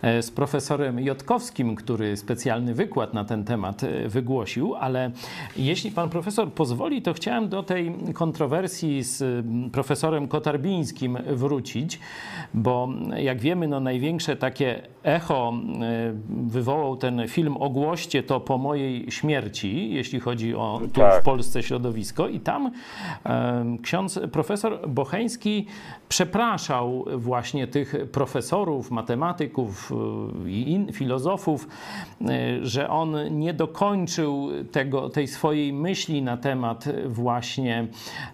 e, 0.02 0.22
z 0.22 0.30
profesorem 0.30 1.00
Jotkowskim, 1.00 1.76
który 1.76 2.16
specjalny 2.16 2.74
wykład 2.74 3.14
na 3.14 3.24
ten 3.24 3.44
temat 3.44 3.84
e, 3.84 4.08
wygłosił, 4.08 4.74
ale 4.74 5.10
jeśli 5.56 5.90
pan 5.90 6.10
profesor 6.10 6.52
pozwoli, 6.52 7.02
to 7.02 7.12
chciałem 7.12 7.48
do 7.48 7.62
tej 7.62 7.94
kontrowersji 8.14 9.02
z 9.02 9.46
profesorem 9.72 10.28
Kotarbińskim 10.28 11.18
wrócić, 11.26 12.00
bo 12.54 12.88
jak 13.16 13.40
wiemy, 13.40 13.68
no 13.68 13.80
największe 13.80 14.36
takie 14.36 14.82
echo 15.02 15.52
e, 15.52 16.12
wywołał 16.46 16.96
ten 16.96 17.28
film 17.28 17.56
Ogłoście 17.56 18.22
to 18.22 18.40
po 18.40 18.58
mojej 18.58 19.10
śmierci, 19.10 19.90
jeśli 19.94 20.20
chodzi 20.20 20.54
o 20.54 20.80
tu 20.92 21.00
tak. 21.00 21.22
w 21.22 21.24
Polsce 21.24 21.62
środowisko 21.62 22.28
i 22.28 22.40
tam 22.40 22.70
ksiądz 23.82 24.20
profesor 24.32 24.90
Bocheński 24.94 25.66
przepraszał 26.08 27.04
właśnie 27.16 27.66
tych 27.66 27.94
profesorów, 28.12 28.90
matematyków 28.90 29.92
y, 30.46 30.50
i 30.50 30.86
filozofów, 30.92 31.68
y, 32.20 32.26
że 32.66 32.90
on 32.90 33.16
nie 33.30 33.54
dokończył 33.54 34.50
tego, 34.72 35.10
tej 35.10 35.26
swojej 35.26 35.72
myśli 35.72 36.22
na 36.22 36.36
temat 36.36 36.84
właśnie 37.06 37.86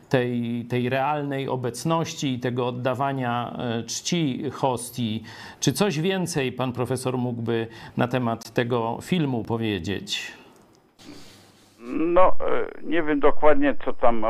tej, 0.08 0.64
tej 0.68 0.88
realnej 0.88 1.48
obecności 1.48 2.34
i 2.34 2.40
tego 2.40 2.66
oddawania 2.66 3.56
y, 3.80 3.84
czci 3.84 4.50
hostii. 4.50 5.22
Czy 5.60 5.72
coś 5.72 6.00
więcej 6.00 6.52
pan 6.52 6.72
profesor 6.72 7.18
mógłby 7.18 7.66
na 7.96 8.08
temat 8.08 8.50
tego 8.50 8.98
filmu 9.02 9.44
powiedzieć? 9.44 10.32
No, 11.88 12.32
nie 12.82 13.02
wiem 13.02 13.20
dokładnie, 13.20 13.74
co 13.84 13.92
tam 13.92 14.24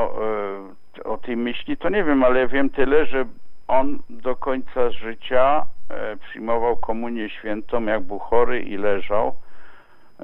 o 1.05 1.19
tej 1.19 1.37
myśli, 1.37 1.77
to 1.77 1.89
nie 1.89 2.05
wiem, 2.05 2.25
ale 2.25 2.49
wiem 2.49 2.71
tyle, 2.71 3.07
że 3.07 3.25
on 3.69 3.99
do 4.11 4.37
końca 4.37 4.91
życia 4.91 5.67
e, 5.91 6.17
przyjmował 6.17 6.77
komunię 6.77 7.31
świętą, 7.31 7.85
jak 7.85 8.03
był 8.03 8.19
chory 8.19 8.61
i 8.61 8.77
leżał. 8.77 9.35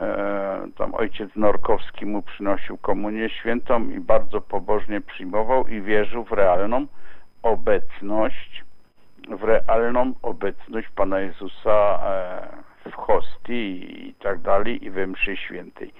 E, 0.00 0.68
tam 0.76 0.94
ojciec 0.94 1.36
Norkowski 1.36 2.06
mu 2.06 2.22
przynosił 2.22 2.76
komunię 2.78 3.30
świętą 3.30 3.88
i 3.90 4.00
bardzo 4.00 4.40
pobożnie 4.40 5.00
przyjmował 5.00 5.68
i 5.68 5.80
wierzył 5.80 6.24
w 6.24 6.32
realną 6.32 6.86
obecność, 7.42 8.64
w 9.28 9.44
realną 9.44 10.12
obecność 10.22 10.88
Pana 10.88 11.20
Jezusa 11.20 12.00
e, 12.84 12.90
w 12.90 12.94
hostii 12.94 14.08
i 14.08 14.14
tak 14.14 14.40
dalej 14.40 14.84
i 14.84 14.90
we 14.90 15.06
mszy 15.06 15.36
świętej. 15.36 15.92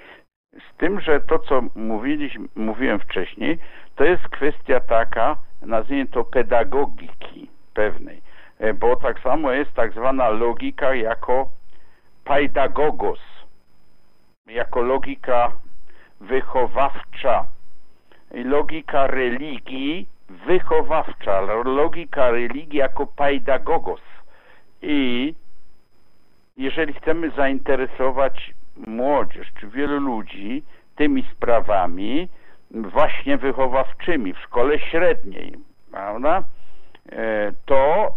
Z 0.52 0.76
tym, 0.76 1.00
że 1.00 1.20
to, 1.20 1.38
co 1.38 1.62
mówiliśmy, 1.74 2.48
mówiłem 2.56 2.98
wcześniej, 3.00 3.58
to 3.96 4.04
jest 4.04 4.28
kwestia 4.28 4.80
taka, 4.80 5.36
nazwijmy 5.62 6.06
to 6.06 6.24
pedagogiki 6.24 7.50
pewnej, 7.74 8.22
e, 8.58 8.74
bo 8.74 8.96
tak 8.96 9.20
samo 9.20 9.52
jest 9.52 9.72
tak 9.72 9.92
zwana 9.92 10.28
logika 10.28 10.94
jako 10.94 11.48
paidagogos, 12.24 13.20
jako 14.46 14.82
logika 14.82 15.52
wychowawcza 16.20 17.44
i 18.34 18.44
logika 18.44 19.06
religii 19.06 20.08
wychowawcza, 20.46 21.40
logika 21.64 22.30
religii 22.30 22.78
jako 22.78 23.06
paidagogos. 23.06 24.00
I 24.82 25.34
jeżeli 26.56 26.92
chcemy 26.92 27.30
zainteresować 27.30 28.54
młodzież 28.86 29.52
czy 29.60 29.68
wielu 29.68 30.00
ludzi 30.00 30.62
tymi 30.96 31.24
sprawami 31.32 32.28
właśnie 32.70 33.38
wychowawczymi 33.38 34.34
w 34.34 34.38
szkole 34.38 34.78
średniej, 34.78 35.56
prawda? 35.90 36.42
E, 37.12 37.52
to 37.66 38.12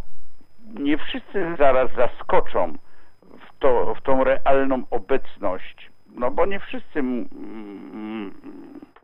nie 0.74 0.98
wszyscy 0.98 1.56
zaraz 1.58 1.92
zaskoczą 1.96 2.74
w, 3.22 3.60
to, 3.60 3.96
w 3.96 4.02
tą 4.02 4.24
realną 4.24 4.84
obecność, 4.92 5.92
no 6.16 6.32
bo 6.32 6.46
nie 6.46 6.60
wszyscy 6.60 7.04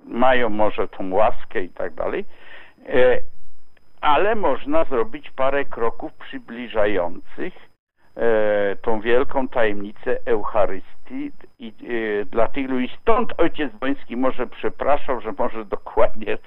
mają 0.05 0.49
może 0.49 0.87
tą 0.87 1.13
łaskę 1.13 1.63
i 1.63 1.69
tak 1.69 1.93
dalej, 1.93 2.25
e, 2.87 3.19
ale 4.01 4.35
można 4.35 4.83
zrobić 4.83 5.31
parę 5.31 5.65
kroków 5.65 6.13
przybliżających 6.13 7.74
tą 8.81 9.01
wielką 9.01 9.47
tajemnicę 9.47 10.17
Eucharystii 10.25 11.31
i 11.59 11.67
e, 12.21 12.25
dla 12.25 12.47
tych 12.47 12.69
ludzi. 12.69 12.89
Stąd 13.01 13.33
ojciec 13.37 13.73
Boński 13.73 14.17
może 14.17 14.47
przepraszał, 14.47 15.21
że 15.21 15.33
może 15.37 15.65
dokładnie 15.65 16.37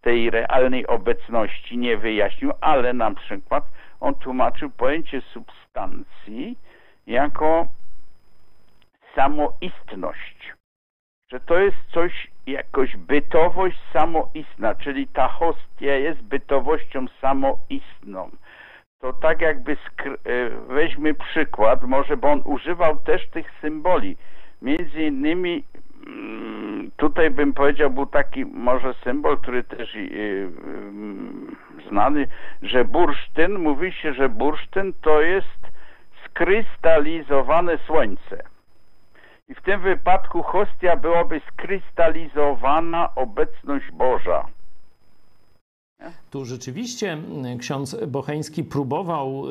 tej 0.00 0.30
realnej 0.30 0.86
obecności 0.86 1.78
nie 1.78 1.96
wyjaśnił, 1.96 2.52
ale 2.60 2.92
na 2.92 3.14
przykład 3.14 3.64
on 4.00 4.14
tłumaczył 4.14 4.70
pojęcie 4.70 5.20
substancji 5.20 6.58
jako 7.06 7.66
samoistność, 9.14 10.52
że 11.32 11.40
to 11.40 11.58
jest 11.58 11.76
coś, 11.92 12.30
jakoś 12.46 12.96
bytowość 12.96 13.78
samoistna, 13.92 14.74
czyli 14.74 15.06
ta 15.06 15.28
hostia 15.28 15.94
jest 15.94 16.22
bytowością 16.22 17.06
samoistną 17.20 18.30
to 19.04 19.12
tak 19.12 19.40
jakby 19.40 19.72
e, 19.72 19.76
weźmy 20.68 21.14
przykład, 21.14 21.82
może, 21.82 22.16
bo 22.16 22.32
on 22.32 22.42
używał 22.44 22.96
też 22.96 23.28
tych 23.28 23.46
symboli. 23.60 24.16
Między 24.62 25.02
innymi 25.02 25.64
mm, 26.06 26.90
tutaj 26.96 27.30
bym 27.30 27.52
powiedział, 27.52 27.90
był 27.90 28.06
taki 28.06 28.44
może 28.44 28.94
symbol, 28.94 29.38
który 29.38 29.64
też 29.64 29.96
znany, 31.88 32.28
że 32.62 32.84
bursztyn, 32.84 33.58
mówi 33.58 33.92
się, 33.92 34.14
że 34.14 34.28
bursztyn 34.28 34.92
to 35.02 35.20
jest 35.20 35.60
skrystalizowane 36.24 37.78
słońce. 37.78 38.42
I 39.48 39.54
w 39.54 39.62
tym 39.62 39.80
wypadku 39.80 40.42
hostia 40.42 40.96
byłaby 40.96 41.40
skrystalizowana 41.52 43.14
obecność 43.14 43.90
Boża. 43.90 44.46
Tu 46.30 46.44
rzeczywiście 46.44 47.18
ksiądz 47.58 47.96
Bocheński 48.06 48.64
próbował 48.64 49.44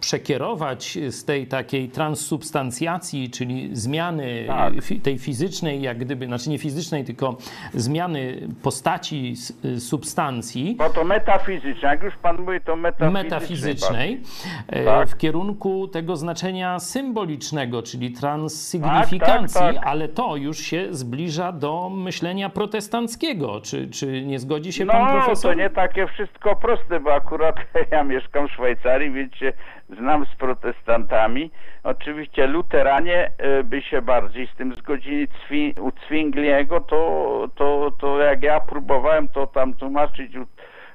przekierować 0.00 0.98
z 1.10 1.24
tej 1.24 1.46
takiej 1.46 1.88
transsubstancjacji, 1.88 3.30
czyli 3.30 3.76
zmiany 3.76 4.44
tak. 4.46 4.74
tej 5.02 5.18
fizycznej, 5.18 5.82
jak 5.82 5.98
gdyby, 5.98 6.26
znaczy 6.26 6.50
nie 6.50 6.58
fizycznej, 6.58 7.04
tylko 7.04 7.36
zmiany 7.74 8.48
postaci 8.62 9.34
y, 9.64 9.80
substancji. 9.80 10.74
Bo 10.78 10.90
to 10.90 11.04
metafizyczne, 11.04 11.88
jak 11.88 12.02
już 12.02 12.16
pan 12.16 12.40
mówi, 12.40 12.60
to 12.60 12.76
metafizycznej. 12.76 13.24
Metafizycznej 13.24 14.22
tak. 14.84 15.08
w 15.08 15.16
kierunku 15.16 15.88
tego 15.88 16.16
znaczenia 16.16 16.78
symbolicznego, 16.78 17.82
czyli 17.82 18.10
transsygnifikancji, 18.12 19.60
tak, 19.60 19.74
tak, 19.74 19.74
tak, 19.74 19.86
ale 19.86 20.08
to 20.08 20.36
już 20.36 20.58
się 20.58 20.86
zbliża 20.90 21.52
do 21.52 21.90
myślenia 21.90 22.48
protestanckiego. 22.48 23.60
Czy, 23.60 23.90
czy 23.90 24.22
nie 24.22 24.38
zgodzi 24.38 24.72
się 24.72 24.84
no, 24.84 24.92
pan 24.92 25.12
profesor? 25.12 25.52
to 25.52 25.58
nie 25.58 25.70
takie 25.86 26.06
wszystko 26.06 26.56
proste, 26.56 27.00
bo 27.00 27.14
akurat 27.14 27.56
ja 27.92 28.04
mieszkam 28.04 28.48
w 28.48 28.52
Szwajcarii, 28.52 29.10
więc 29.10 29.34
się 29.34 29.52
znam 29.88 30.26
z 30.26 30.34
protestantami. 30.34 31.50
Oczywiście 31.84 32.46
luteranie 32.46 33.30
e, 33.38 33.62
by 33.62 33.82
się 33.82 34.02
bardziej 34.02 34.46
z 34.46 34.56
tym 34.56 34.74
zgodzili. 34.74 35.28
U 35.80 35.90
Zwingliego 36.06 36.80
to, 36.80 37.48
to, 37.54 37.92
to 37.98 38.18
jak 38.18 38.42
ja 38.42 38.60
próbowałem 38.60 39.28
to 39.28 39.46
tam 39.46 39.74
tłumaczyć, 39.74 40.32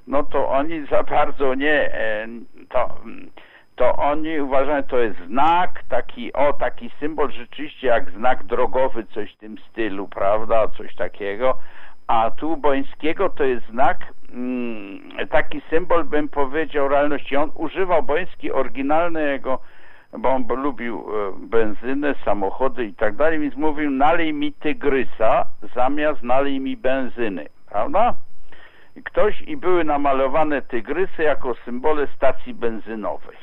no 0.08 0.24
to 0.24 0.50
oni 0.50 0.86
za 0.86 1.04
bardzo 1.18 1.56
nie, 1.56 1.94
e, 1.94 2.28
to, 2.70 2.96
to 3.76 3.96
oni 3.96 4.42
uważają, 4.42 4.84
to 4.84 5.00
jest 5.00 5.20
znak, 5.28 5.84
taki, 5.90 6.34
o, 6.34 6.54
taki 6.54 6.92
symbol 7.00 7.32
rzeczywiście 7.32 7.88
jak 7.88 8.12
znak 8.12 8.44
drogowy, 8.44 9.06
coś 9.14 9.34
w 9.34 9.38
tym 9.38 9.58
stylu, 9.70 10.08
prawda, 10.08 10.68
coś 10.68 10.96
takiego. 10.96 11.58
A 12.12 12.32
tu 12.32 12.58
Bońskiego 12.58 13.30
to 13.30 13.44
jest 13.44 13.66
znak 13.66 13.98
Mm, 14.34 15.28
taki 15.30 15.62
symbol, 15.70 16.04
bym 16.04 16.30
powiedział, 16.30 16.88
realności. 16.88 17.36
On 17.36 17.52
używał 17.56 18.04
Boński 18.04 18.52
oryginalnego, 18.52 19.60
bo 20.18 20.30
on 20.30 20.46
lubił 20.48 21.00
e, 21.00 21.48
benzynę, 21.48 22.16
samochody 22.26 22.86
i 22.86 22.94
tak 22.94 23.16
dalej, 23.16 23.40
więc 23.40 23.56
mówił 23.56 23.92
nalej 23.92 24.34
mi 24.34 24.54
tygrysa 24.54 25.46
zamiast 25.76 26.24
nalej 26.24 26.60
mi 26.60 26.78
benzyny, 26.78 27.46
prawda? 27.70 28.16
Ktoś, 29.04 29.42
i 29.42 29.58
były 29.58 29.84
namalowane 29.84 30.62
tygrysy 30.62 31.24
jako 31.24 31.56
symbole 31.66 32.08
stacji 32.16 32.54
benzynowych. 32.54 33.40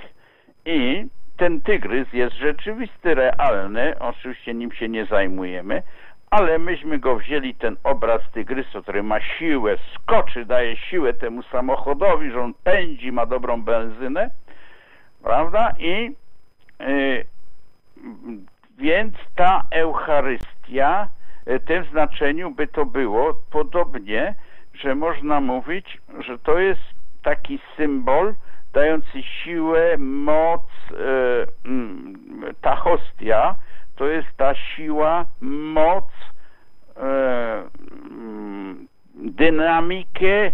I 0.67 1.07
ten 1.37 1.61
tygrys 1.61 2.13
jest 2.13 2.37
rzeczywisty, 2.37 3.15
realny, 3.15 3.99
oczywiście 3.99 4.55
nim 4.55 4.73
się 4.73 4.89
nie 4.89 5.07
zajmujemy, 5.07 5.83
ale 6.31 6.59
myśmy 6.59 6.99
go 6.99 7.17
wzięli, 7.17 7.55
ten 7.55 7.77
obraz 7.85 8.21
tygrysa, 8.33 8.83
który 8.83 9.03
ma 9.03 9.21
siłę, 9.21 9.77
skoczy, 9.95 10.45
daje 10.45 10.77
siłę 10.77 11.15
temu 11.15 11.43
samochodowi, 11.43 12.31
że 12.31 12.41
on 12.41 12.55
pędzi, 12.65 13.13
ma 13.13 13.27
dobrą 13.27 13.63
benzynę, 13.63 14.31
prawda? 15.23 15.73
I 15.79 16.15
yy, 16.81 17.25
więc 18.79 19.15
ta 19.37 19.63
Eucharystia, 19.71 21.09
w 21.47 21.65
tym 21.65 21.85
znaczeniu 21.85 22.51
by 22.51 22.67
to 22.67 22.87
było 22.87 23.35
podobnie, 23.51 24.35
że 24.75 24.95
można 24.95 25.41
mówić, 25.41 25.99
że 26.27 26.39
to 26.39 26.59
jest 26.59 26.81
taki 27.23 27.59
symbol 27.77 28.35
dający 28.73 29.23
siłę, 29.23 29.97
moc, 29.99 30.63
yy, 30.91 32.55
ta 32.61 32.77
hostia, 32.77 33.55
to 33.99 34.07
jest 34.07 34.29
ta 34.37 34.55
siła, 34.55 35.27
moc, 35.41 36.05
e, 36.97 37.63
dynamikę, 39.15 40.53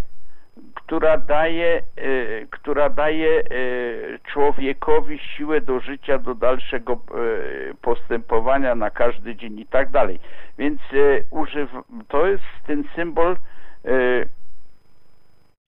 która 0.75 1.19
daje, 1.19 1.77
e, 1.77 1.83
która 2.51 2.89
daje 2.89 3.41
e, 3.41 3.45
człowiekowi 4.33 5.19
siłę 5.19 5.61
do 5.61 5.81
życia, 5.81 6.19
do 6.19 6.35
dalszego 6.35 6.93
e, 6.93 6.97
postępowania 7.75 8.75
na 8.75 8.91
każdy 8.91 9.37
dzień 9.37 9.61
i 9.61 9.67
tak 9.67 9.91
dalej. 9.91 10.21
Więc 10.59 10.81
e, 10.81 11.25
używ, 11.31 11.71
to 12.09 12.27
jest 12.27 12.45
ten 12.67 12.85
symbol 12.95 13.37
e, 13.85 13.89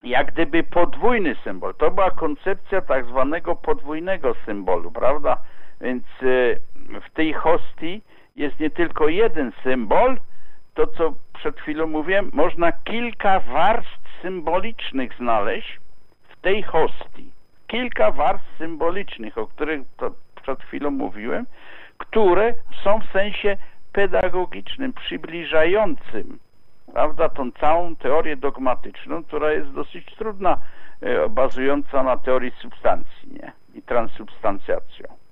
jak 0.03 0.33
gdyby 0.33 0.63
podwójny 0.63 1.37
symbol. 1.45 1.75
To 1.75 1.91
była 1.91 2.11
koncepcja 2.11 2.81
tak 2.81 3.07
zwanego 3.07 3.57
podwójnego 3.57 4.35
symbolu, 4.47 4.91
prawda? 4.91 5.37
Więc 5.81 6.05
w 7.07 7.11
tej 7.15 7.33
hostii 7.33 8.03
jest 8.37 8.61
nie 8.61 8.71
tylko 8.71 9.09
jeden 9.09 9.53
symbol, 9.63 10.19
to 10.75 10.87
co 10.87 11.15
przed 11.35 11.61
chwilą 11.61 11.87
mówiłem, 11.87 12.31
można 12.33 12.73
kilka 12.73 13.41
warstw 13.41 14.23
symbolicznych 14.23 15.15
znaleźć 15.19 15.81
w 16.29 16.41
tej 16.41 16.63
hostii. 16.63 17.31
Kilka 17.67 18.11
warstw 18.11 18.59
symbolicznych, 18.59 19.39
o 19.39 19.47
których 19.47 19.81
przed 20.43 20.63
chwilą 20.63 20.91
mówiłem, 20.91 21.47
które 21.99 22.55
są 22.85 23.01
w 23.01 23.13
sensie 23.13 23.57
pedagogicznym, 23.93 24.93
przybliżającym, 24.93 26.39
prawda, 26.93 27.29
tą 27.29 27.53
całą 27.53 27.97
teorię 27.97 28.37
dogmatyczną, 28.37 29.25
która 29.25 29.53
jest 29.53 29.71
dosyć 29.71 30.15
trudna, 30.15 30.61
e, 31.01 31.29
bazująca 31.29 32.03
na 32.03 32.17
teorii 32.17 32.51
substancji 32.51 33.33
nie? 33.33 33.53
i 33.75 33.83
transsubstancjacją. 33.83 35.26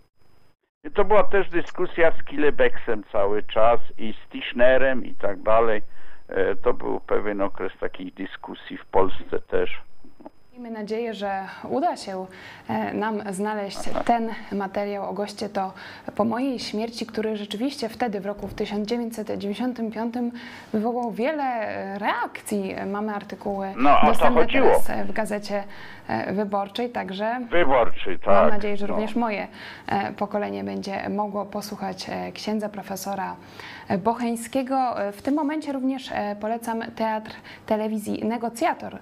To 0.95 1.05
była 1.05 1.25
też 1.25 1.51
dyskusja 1.51 2.11
z 2.11 2.25
Kilebeksem 2.25 3.05
cały 3.13 3.43
czas 3.43 3.81
i 3.99 4.13
z 4.13 4.29
Tischnerem 4.29 5.05
i 5.05 5.15
tak 5.15 5.43
dalej. 5.43 5.83
E, 6.29 6.57
to 6.57 6.75
był 6.75 7.01
pewien 7.01 7.41
okres 7.41 7.73
takich 7.81 8.15
dyskusji 8.15 8.79
w 8.79 8.87
Polsce 8.87 9.41
też. 9.41 9.83
Miejmy 10.55 10.71
nadzieję, 10.71 11.15
że 11.15 11.43
uda 11.69 11.97
się 11.97 12.27
e, 12.69 12.95
nam 12.95 13.23
znaleźć 13.31 13.79
ten 14.05 14.31
materiał 14.53 15.11
o 15.11 15.13
goście 15.13 15.49
to 15.49 15.73
po 16.17 16.25
mojej 16.25 16.59
śmierci, 16.59 17.07
który 17.07 17.37
rzeczywiście 17.37 17.89
wtedy 17.89 18.21
w 18.21 18.27
roku 18.27 18.49
1995 18.49 20.15
wywołał 20.73 21.11
wiele 21.11 21.45
e, 21.45 21.99
reakcji. 21.99 22.75
Mamy 22.87 23.15
artykuły 23.15 23.75
no, 23.77 24.01
dostępne 24.07 24.47
teraz 24.47 24.91
w 25.07 25.13
gazecie 25.13 25.65
e, 26.09 26.33
wyborczej, 26.33 26.91
także 26.91 27.41
wyborczej, 27.51 28.19
tak. 28.19 28.27
mam 28.27 28.49
nadzieję, 28.49 28.77
że 28.77 28.87
no. 28.87 28.95
również 28.95 29.17
moje 29.17 29.47
pokolenie 30.17 30.65
będzie 30.65 31.09
mogło 31.09 31.45
posłuchać 31.45 32.07
księdza 32.35 32.69
profesora 32.69 33.37
Bocheńskiego. 33.99 34.95
W 35.13 35.23
tym 35.23 35.35
momencie 35.35 35.73
również 35.73 36.11
polecam 36.41 36.83
teatr 36.97 37.31
telewizji 37.67 38.25
Negocjator, 38.25 38.99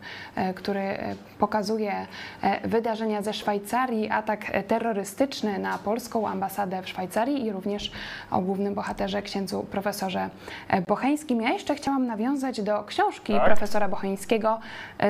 który 0.55 0.99
pokazuje 1.43 2.07
e, 2.43 2.69
wydarzenia 2.69 3.23
ze 3.23 3.33
Szwajcarii, 3.35 4.11
atak 4.11 4.41
terrorystyczny 4.69 5.59
na 5.59 5.79
polską 5.79 6.29
ambasadę 6.29 6.83
w 6.83 6.89
Szwajcarii 6.89 7.47
i 7.47 7.53
również 7.53 7.93
o 8.31 8.41
głównym 8.41 8.75
bohaterze 8.75 9.23
księdzu 9.23 9.67
profesorze 9.71 10.31
e, 10.69 10.83
Bocheńskim. 10.83 11.43
Ja 11.43 11.51
jeszcze 11.51 11.75
chciałam 11.75 12.07
nawiązać 12.07 12.63
do 12.63 12.85
książki 12.85 13.33
tak. 13.33 13.45
profesora 13.45 13.89
Bocheńskiego 13.89 14.61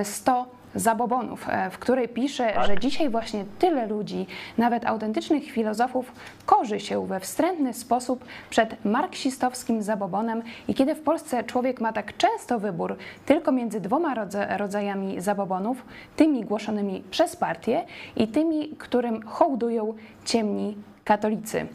100 0.05 0.33
e, 0.33 0.62
Zabobonów, 0.75 1.49
e, 1.49 1.71
w 1.71 1.79
której 1.79 2.09
pisze, 2.09 2.53
tak. 2.53 2.67
że 2.67 2.79
dzisiaj 2.79 3.11
właśnie 3.11 3.45
tyle 3.59 3.87
ludzi, 3.87 4.27
nawet 4.59 4.87
autentycznych 4.87 5.45
filozofów, 5.45 6.13
korzy 6.47 6.81
się 6.81 7.07
we 7.07 7.21
wstrętny 7.21 7.75
sposób 7.75 8.25
przed 8.51 8.85
marksistowskim 8.85 9.83
zabobonem 9.83 10.43
i 10.69 10.75
kiedy 10.75 10.95
w 10.95 11.01
Polsce 11.01 11.45
człowiek 11.45 11.81
ma 11.81 11.93
tak 11.93 12.17
często 12.17 12.59
wybór 12.59 12.97
tylko 13.27 13.53
między 13.53 13.81
dwoma 13.81 14.15
rodzajami 14.57 15.21
zabobonów, 15.21 15.85
tymi 16.17 16.45
głoszonymi 16.45 17.03
przez 17.11 17.37
partię 17.37 17.85
i 18.17 18.29
tymi, 18.29 18.69
którym 18.69 19.23
hołdują 19.27 19.95
ciemni 20.25 20.77
katolicy. 21.05 21.67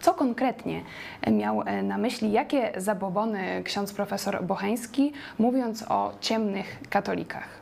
Co 0.00 0.14
konkretnie 0.14 0.82
miał 1.30 1.62
e, 1.62 1.82
na 1.82 1.98
myśli, 1.98 2.32
jakie 2.32 2.72
zabobony 2.76 3.62
ksiądz 3.64 3.92
profesor 3.92 4.44
Bocheński, 4.44 5.12
mówiąc 5.38 5.84
o 5.88 6.12
ciemnych 6.20 6.78
katolikach? 6.90 7.61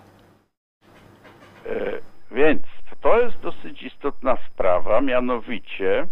E, 1.71 1.99
więc 2.31 2.63
to 3.01 3.21
jest 3.21 3.41
dosyć 3.41 3.83
istotna 3.83 4.37
sprawa, 4.47 5.01
mianowicie 5.01 6.01
e, 6.01 6.07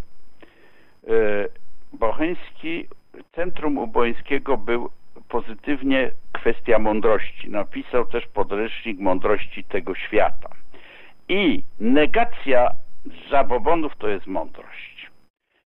Bocheński, 1.93 2.89
centrum 3.35 3.79
ubońskiego 3.79 4.57
był 4.57 4.91
pozytywnie 5.29 6.11
kwestia 6.33 6.79
mądrości. 6.79 7.51
Napisał 7.51 8.07
też 8.07 8.27
podręcznik 8.27 8.99
mądrości 8.99 9.65
tego 9.65 9.95
świata. 9.95 10.49
I 11.29 11.63
negacja 11.81 12.71
zabobonów 13.31 13.97
to 13.97 14.09
jest 14.09 14.27
mądrość. 14.27 15.11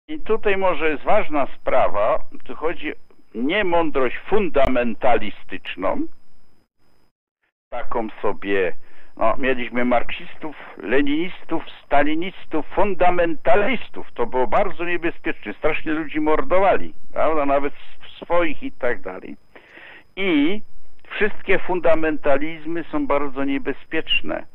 I 0.08 0.20
tutaj 0.20 0.56
może 0.56 0.90
jest 0.90 1.02
ważna 1.02 1.46
sprawa, 1.60 2.18
tu 2.44 2.56
chodzi 2.56 2.92
nie 3.34 3.64
mądrość 3.64 4.18
fundamentalistyczną, 4.18 6.06
taką 7.70 8.08
sobie, 8.22 8.72
no, 9.16 9.36
mieliśmy 9.38 9.84
marksistów, 9.84 10.56
leninistów, 10.82 11.62
stalinistów, 11.84 12.66
fundamentalistów. 12.66 14.12
To 14.12 14.26
było 14.26 14.46
bardzo 14.46 14.84
niebezpieczne. 14.84 15.54
Strasznie 15.54 15.92
ludzi 15.92 16.20
mordowali, 16.20 16.94
prawda? 17.12 17.46
Nawet 17.46 17.74
swoich 18.22 18.62
i 18.62 18.72
tak 18.72 19.00
dalej. 19.00 19.36
I 20.16 20.62
wszystkie 21.10 21.58
fundamentalizmy 21.58 22.84
są 22.84 23.06
bardzo 23.06 23.44
niebezpieczne. 23.44 24.46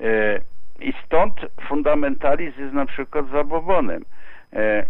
E, 0.00 0.40
I 0.80 0.92
stąd 1.06 1.34
fundamentalizm 1.68 2.60
jest 2.60 2.74
na 2.74 2.86
przykład 2.86 3.28
zabobonem. 3.28 4.04
E, 4.52 4.86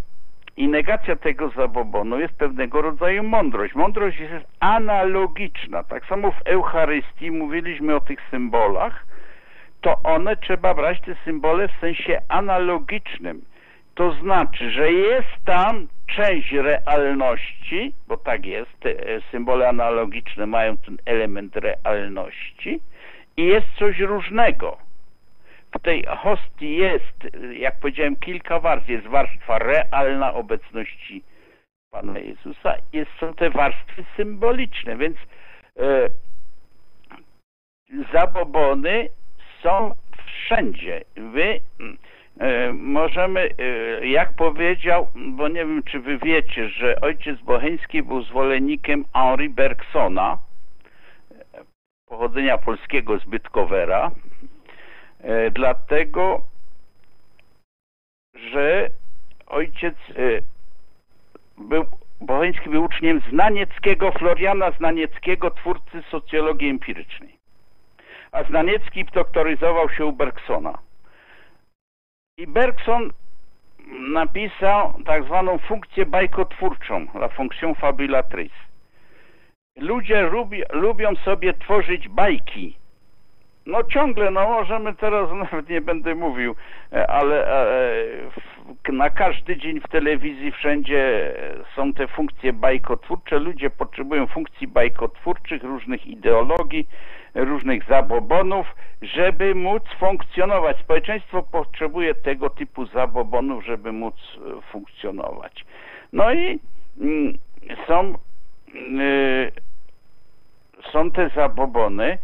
I 0.56 0.68
negacja 0.68 1.16
tego 1.16 1.48
zabobonu 1.48 2.20
jest 2.20 2.34
pewnego 2.34 2.82
rodzaju 2.82 3.22
mądrość. 3.22 3.74
Mądrość 3.74 4.18
jest 4.18 4.46
analogiczna. 4.60 5.84
Tak 5.84 6.06
samo 6.06 6.32
w 6.32 6.46
Eucharystii 6.46 7.30
mówiliśmy 7.30 7.94
o 7.94 8.00
tych 8.00 8.18
symbolach, 8.30 9.06
to 9.80 10.02
one 10.02 10.36
trzeba 10.36 10.74
brać 10.74 11.00
te 11.00 11.14
symbole 11.24 11.68
w 11.68 11.80
sensie 11.80 12.22
analogicznym. 12.28 13.42
To 13.94 14.12
znaczy, 14.12 14.70
że 14.70 14.92
jest 14.92 15.44
tam 15.44 15.88
część 16.06 16.52
realności, 16.52 17.94
bo 18.08 18.16
tak 18.16 18.46
jest, 18.46 18.80
te 18.80 18.90
e, 18.90 19.20
symbole 19.30 19.68
analogiczne 19.68 20.46
mają 20.46 20.76
ten 20.76 20.98
element 21.06 21.56
realności 21.56 22.80
i 23.36 23.46
jest 23.46 23.66
coś 23.78 23.98
różnego. 23.98 24.78
W 25.74 25.82
tej 25.82 26.04
hostii 26.18 26.76
jest, 26.76 27.36
jak 27.52 27.80
powiedziałem, 27.80 28.16
kilka 28.16 28.60
warstw. 28.60 28.88
Jest 28.88 29.06
warstwa 29.06 29.58
realna 29.58 30.34
obecności 30.34 31.22
Pana 31.90 32.18
Jezusa, 32.18 32.74
jest, 32.92 33.10
są 33.20 33.34
te 33.34 33.50
warstwy 33.50 34.04
symboliczne, 34.16 34.96
więc 34.96 35.16
e, 35.76 36.10
zabobony 38.12 39.08
są 39.62 39.94
wszędzie. 40.26 41.04
Wy 41.16 41.60
E, 42.40 42.72
możemy, 42.72 43.50
e, 43.58 44.06
jak 44.06 44.32
powiedział, 44.32 45.08
bo 45.14 45.48
nie 45.48 45.54
wiem 45.54 45.82
czy 45.82 46.00
wy 46.00 46.18
wiecie, 46.18 46.68
że 46.68 47.00
ojciec 47.00 47.40
Bocheński 47.40 48.02
był 48.02 48.22
zwolennikiem 48.22 49.04
Henri 49.12 49.48
Bergsona, 49.48 50.38
pochodzenia 52.06 52.58
polskiego 52.58 53.18
z 53.18 53.24
Bytkowera, 53.24 54.10
e, 55.20 55.50
dlatego, 55.50 56.40
że 58.34 58.90
ojciec 59.46 59.94
był, 61.58 61.84
Bocheński 62.20 62.70
był 62.70 62.84
uczniem 62.84 63.20
Znanieckiego, 63.30 64.12
Floriana 64.12 64.70
Znanieckiego, 64.70 65.50
twórcy 65.50 66.02
socjologii 66.10 66.68
empirycznej. 66.68 67.39
A 68.32 68.44
Znaniecki 68.44 69.04
doktoryzował 69.04 69.90
się 69.90 70.06
u 70.06 70.12
Bergsona. 70.12 70.78
I 72.38 72.46
Bergson 72.46 73.12
napisał 74.12 74.94
tak 75.06 75.24
zwaną 75.24 75.58
funkcję 75.58 76.06
bajkotwórczą, 76.06 77.06
la 77.14 77.28
fonction 77.28 77.74
fabulatrice. 77.74 78.54
Ludzie 79.76 80.22
lubi, 80.22 80.62
lubią 80.70 81.16
sobie 81.16 81.54
tworzyć 81.54 82.08
bajki. 82.08 82.79
No 83.66 83.84
ciągle, 83.84 84.30
no 84.30 84.48
możemy 84.48 84.94
teraz, 84.94 85.30
nawet 85.50 85.68
nie 85.68 85.80
będę 85.80 86.14
mówił, 86.14 86.54
ale 87.08 87.46
e, 88.88 88.92
na 88.92 89.10
każdy 89.10 89.56
dzień 89.56 89.80
w 89.80 89.88
telewizji 89.88 90.52
wszędzie 90.52 91.32
są 91.76 91.92
te 91.92 92.08
funkcje 92.08 92.52
bajkotwórcze. 92.52 93.38
Ludzie 93.38 93.70
potrzebują 93.70 94.26
funkcji 94.26 94.68
bajkotwórczych, 94.68 95.62
różnych 95.62 96.06
ideologii, 96.06 96.86
różnych 97.34 97.84
zabobonów, 97.88 98.66
żeby 99.02 99.54
móc 99.54 99.82
funkcjonować. 99.98 100.78
Społeczeństwo 100.78 101.42
potrzebuje 101.42 102.14
tego 102.14 102.50
typu 102.50 102.86
zabobonów, 102.86 103.64
żeby 103.64 103.92
móc 103.92 104.14
e, 104.14 104.62
funkcjonować. 104.72 105.64
No 106.12 106.32
i 106.32 106.60
mm, 107.00 107.38
są, 107.86 108.14
y, 109.00 109.52
są 110.92 111.10
te 111.10 111.28
zabobony, 111.28 112.18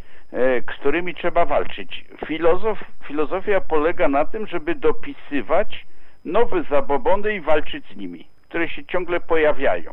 którymi 0.66 1.14
trzeba 1.14 1.44
walczyć. 1.44 2.04
Filozof, 2.26 2.84
filozofia 3.06 3.60
polega 3.60 4.08
na 4.08 4.24
tym, 4.24 4.46
żeby 4.46 4.74
dopisywać 4.74 5.86
nowe 6.24 6.62
zabobony 6.62 7.34
i 7.34 7.40
walczyć 7.40 7.84
z 7.92 7.96
nimi, 7.96 8.26
które 8.48 8.68
się 8.68 8.84
ciągle 8.84 9.20
pojawiają 9.20 9.92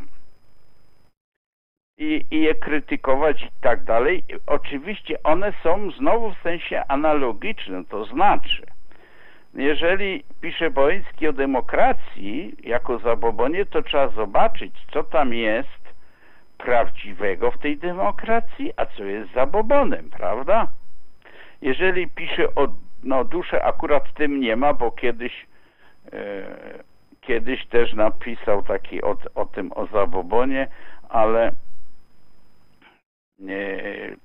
i, 1.98 2.26
i 2.32 2.42
je 2.42 2.56
krytykować 2.56 3.44
i 3.44 3.50
tak 3.62 3.84
dalej. 3.84 4.24
Oczywiście 4.48 5.24
one 5.24 5.54
są 5.64 5.92
znowu 5.92 6.34
w 6.34 6.42
sensie 6.44 6.84
analogicznym, 6.88 7.86
to 7.86 8.06
znaczy, 8.06 8.64
jeżeli 9.54 10.24
pisze 10.42 10.72
Boński 10.72 11.28
o 11.28 11.34
demokracji 11.34 12.56
jako 12.64 13.00
zabobonie, 13.00 13.66
to 13.66 13.82
trzeba 13.82 14.08
zobaczyć, 14.08 14.74
co 14.94 15.04
tam 15.04 15.34
jest 15.34 15.83
prawdziwego 16.58 17.52
w 17.52 17.58
tej 17.58 17.78
demokracji, 17.78 18.74
a 18.78 18.86
co 18.86 19.04
jest 19.04 19.34
zabobonem, 19.34 20.10
prawda? 20.10 20.68
Jeżeli 21.62 22.08
pisze 22.08 22.56
o 22.56 22.68
no, 23.04 23.24
duszę, 23.24 23.64
akurat 23.66 24.14
tym 24.14 24.40
nie 24.40 24.56
ma, 24.56 24.74
bo 24.74 24.92
kiedyś 24.92 25.46
e, 26.14 26.44
kiedyś 27.22 27.68
też 27.68 27.94
napisał 27.94 28.64
taki 28.64 29.02
o, 29.02 29.18
o 29.36 29.46
tym, 29.46 29.72
o 29.76 29.86
zabobonie, 29.86 30.68
ale 31.10 31.52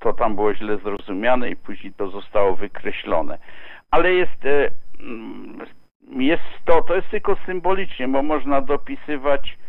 to 0.01 0.13
tam 0.13 0.35
było 0.35 0.55
źle 0.55 0.79
zrozumiane 0.79 1.51
i 1.51 1.57
później 1.57 1.93
to 1.93 2.11
zostało 2.11 2.57
wykreślone. 2.57 3.39
Ale 3.91 4.13
jest, 4.13 4.45
e, 4.45 4.71
jest 6.11 6.43
to, 6.65 6.83
to 6.83 6.95
jest 6.97 7.11
tylko 7.11 7.37
symbolicznie, 7.47 8.09
bo 8.09 8.23
można 8.23 8.61
dopisywać 8.61 9.49
e, 9.49 9.55
e, 9.55 9.68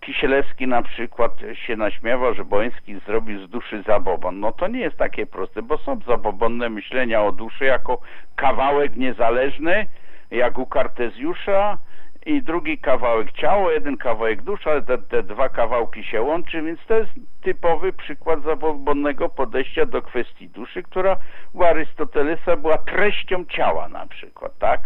Kisielewski 0.00 0.66
na 0.66 0.82
przykład 0.82 1.32
się 1.66 1.76
naśmiewał, 1.76 2.34
że 2.34 2.44
Boński 2.44 3.00
zrobił 3.06 3.46
z 3.46 3.50
duszy 3.50 3.82
zabobon. 3.82 4.40
No 4.40 4.52
to 4.52 4.68
nie 4.68 4.80
jest 4.80 4.96
takie 4.96 5.26
proste, 5.26 5.62
bo 5.62 5.78
są 5.78 6.00
zabobonne 6.06 6.68
myślenia 6.68 7.22
o 7.22 7.32
duszy 7.32 7.64
jako 7.64 8.00
kawałek 8.36 8.96
niezależny, 8.96 9.86
jak 10.30 10.58
u 10.58 10.66
Kartezjusza, 10.66 11.78
i 12.26 12.42
drugi 12.42 12.78
kawałek 12.78 13.32
ciało, 13.32 13.70
jeden 13.70 13.96
kawałek 13.96 14.42
dusza, 14.42 14.70
ale 14.70 14.82
te, 14.82 14.98
te, 14.98 15.22
dwa 15.22 15.48
kawałki 15.48 16.04
się 16.04 16.22
łączy, 16.22 16.62
więc 16.62 16.80
to 16.86 16.94
jest 16.94 17.10
typowy 17.42 17.92
przykład 17.92 18.42
zabobonnego 18.42 19.28
podejścia 19.28 19.86
do 19.86 20.02
kwestii 20.02 20.48
duszy, 20.48 20.82
która 20.82 21.16
u 21.52 21.64
Arystotelesa 21.64 22.56
była 22.56 22.78
treścią 22.78 23.44
ciała 23.44 23.88
na 23.88 24.06
przykład, 24.06 24.58
tak? 24.58 24.80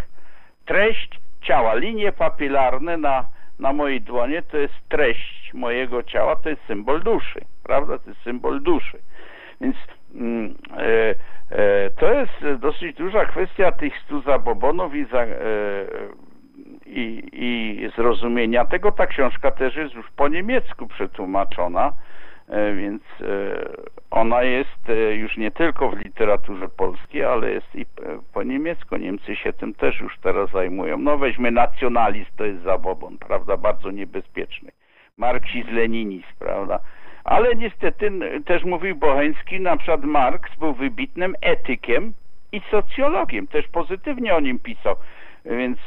Treść 0.65 1.21
ciała, 1.41 1.75
linie 1.75 2.13
papilarne 2.13 2.97
na, 2.97 3.25
na 3.61 3.73
mojej 3.73 4.01
dłonie 4.01 4.43
to 4.43 4.57
jest 4.57 4.75
treść 4.89 5.55
mojego 5.55 6.03
ciała, 6.03 6.37
to 6.37 6.49
jest 6.49 6.63
symbol 6.67 7.03
duszy, 7.03 7.41
prawda? 7.65 7.99
To 7.99 8.11
jest 8.11 8.23
symbol 8.23 8.61
duszy. 8.61 8.99
Więc 9.61 9.77
mm, 10.15 10.55
e, 10.77 11.15
e, 11.51 11.91
to 11.91 12.13
jest 12.13 12.61
dosyć 12.61 12.97
duża 12.97 13.25
kwestia 13.25 13.73
tych 13.73 13.99
stu 13.99 14.21
zabobonów 14.21 14.95
i 14.95 15.05
za, 15.05 15.23
e, 15.23 15.29
i, 16.87 17.29
i 17.33 17.91
zrozumienia 17.97 18.65
tego. 18.65 18.93
Ta 18.93 19.07
książka 19.07 19.51
też 19.51 19.77
jest 19.77 19.95
już 19.95 20.11
po 20.11 20.29
niemiecku 20.29 20.87
przetłumaczona, 20.87 21.93
więc 22.51 23.03
e, 23.21 23.27
ona 24.11 24.43
jest 24.43 24.89
e, 24.89 25.15
już 25.15 25.37
nie 25.37 25.51
tylko 25.51 25.91
w 25.91 25.99
literaturze 25.99 26.69
polskiej, 26.69 27.25
ale 27.25 27.51
jest 27.51 27.75
i 27.75 27.87
po 28.35 28.43
niemiecku. 28.43 28.97
Niemcy 28.97 29.37
się 29.37 29.53
tym 29.53 29.75
też 29.75 30.01
już 30.01 30.19
teraz 30.19 30.51
zajmują. 30.51 30.99
No 30.99 31.19
weźmy 31.19 31.51
nacjonalizm, 31.51 32.31
to 32.37 32.45
jest 32.45 32.63
zabobon, 32.63 33.19
prawda, 33.19 33.57
bardzo 33.57 33.91
niebezpieczny. 33.91 34.71
Marksizm, 35.17 35.75
leninizm, 35.75 36.27
prawda. 36.39 36.81
Ale 37.25 37.55
niestety 37.55 38.11
też 38.45 38.65
mówił 38.65 38.97
Bocheński, 38.97 39.61
na 39.61 39.77
przykład 39.77 40.05
Marks 40.05 40.59
był 40.59 40.75
wybitnym 40.75 41.35
etykiem 41.41 42.13
i 42.53 42.61
socjologiem, 42.71 43.47
też 43.47 43.69
pozytywnie 43.69 44.35
o 44.35 44.41
nim 44.41 44.59
pisał. 44.59 44.97
Więc 45.45 45.79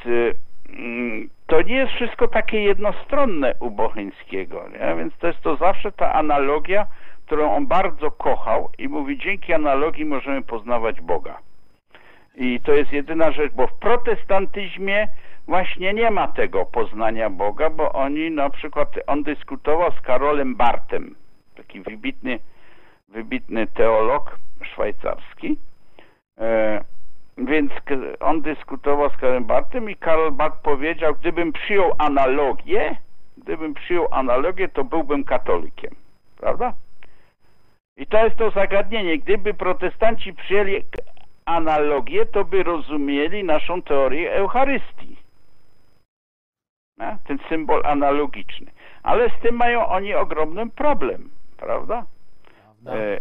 to 1.54 1.62
nie 1.62 1.76
jest 1.76 1.94
wszystko 1.94 2.28
takie 2.28 2.64
jednostronne 2.64 3.54
u 3.60 3.72
Bocheńskiego, 3.72 4.70
nie? 4.70 4.96
więc 4.96 5.18
to 5.18 5.28
jest 5.28 5.42
to 5.42 5.56
zawsze 5.56 5.92
ta 5.92 6.14
analogia, 6.14 6.88
którą 7.26 7.56
on 7.56 7.68
bardzo 7.68 8.12
kochał 8.12 8.70
i 8.78 8.88
mówi, 8.88 9.18
dzięki 9.18 9.54
analogii 9.54 10.06
możemy 10.06 10.42
poznawać 10.42 11.02
Boga. 11.02 11.38
I 12.36 12.60
to 12.60 12.72
jest 12.72 12.92
jedyna 12.92 13.32
rzecz, 13.32 13.54
bo 13.54 13.68
w 13.68 13.74
protestantyzmie 13.74 15.08
właśnie 15.48 15.94
nie 15.94 16.12
ma 16.12 16.28
tego 16.28 16.66
poznania 16.66 17.30
Boga, 17.30 17.70
bo 17.70 17.92
oni 17.92 18.32
na 18.32 18.50
przykład, 18.50 18.90
on 19.08 19.24
dyskutował 19.24 19.92
z 19.92 20.02
Karolem 20.02 20.56
Bartem, 20.56 21.16
taki 21.56 21.82
wybitny, 21.82 22.40
wybitny 23.10 23.68
teolog 23.68 24.38
szwajcarski, 24.64 25.58
e, 26.38 26.84
więc 27.38 27.72
on 28.20 28.42
dyskutował 28.42 29.10
z 29.10 29.18
Karolem 29.18 29.46
Bartem 29.46 29.90
i 29.90 29.96
Karol 29.96 30.32
Bart 30.32 30.62
powiedział, 30.62 31.16
gdybym 31.16 31.54
przyjął 31.54 31.92
analogię, 31.98 32.96
gdybym 33.38 33.74
przyjął 33.74 34.08
analogię, 34.12 34.70
to 34.70 34.84
byłbym 34.84 35.24
katolikiem. 35.24 35.96
Prawda? 36.38 36.74
I 37.98 38.06
to 38.06 38.26
jest 38.26 38.38
to 38.38 38.52
zagadnienie. 38.52 39.18
Gdyby 39.18 39.54
protestanci 39.54 40.34
przyjęli 40.34 40.84
analogię, 41.46 42.26
to 42.26 42.46
by 42.46 42.64
rozumieli 42.64 43.44
naszą 43.44 43.82
teorię 43.82 44.34
Eucharystii. 44.34 45.18
Ten 47.28 47.40
symbol 47.50 47.82
analogiczny. 47.86 48.72
Ale 49.04 49.30
z 49.30 49.42
tym 49.42 49.56
mają 49.56 49.88
oni 49.88 50.14
ogromny 50.14 50.70
problem, 50.70 51.30
prawda? 51.58 52.06
E, 52.86 53.20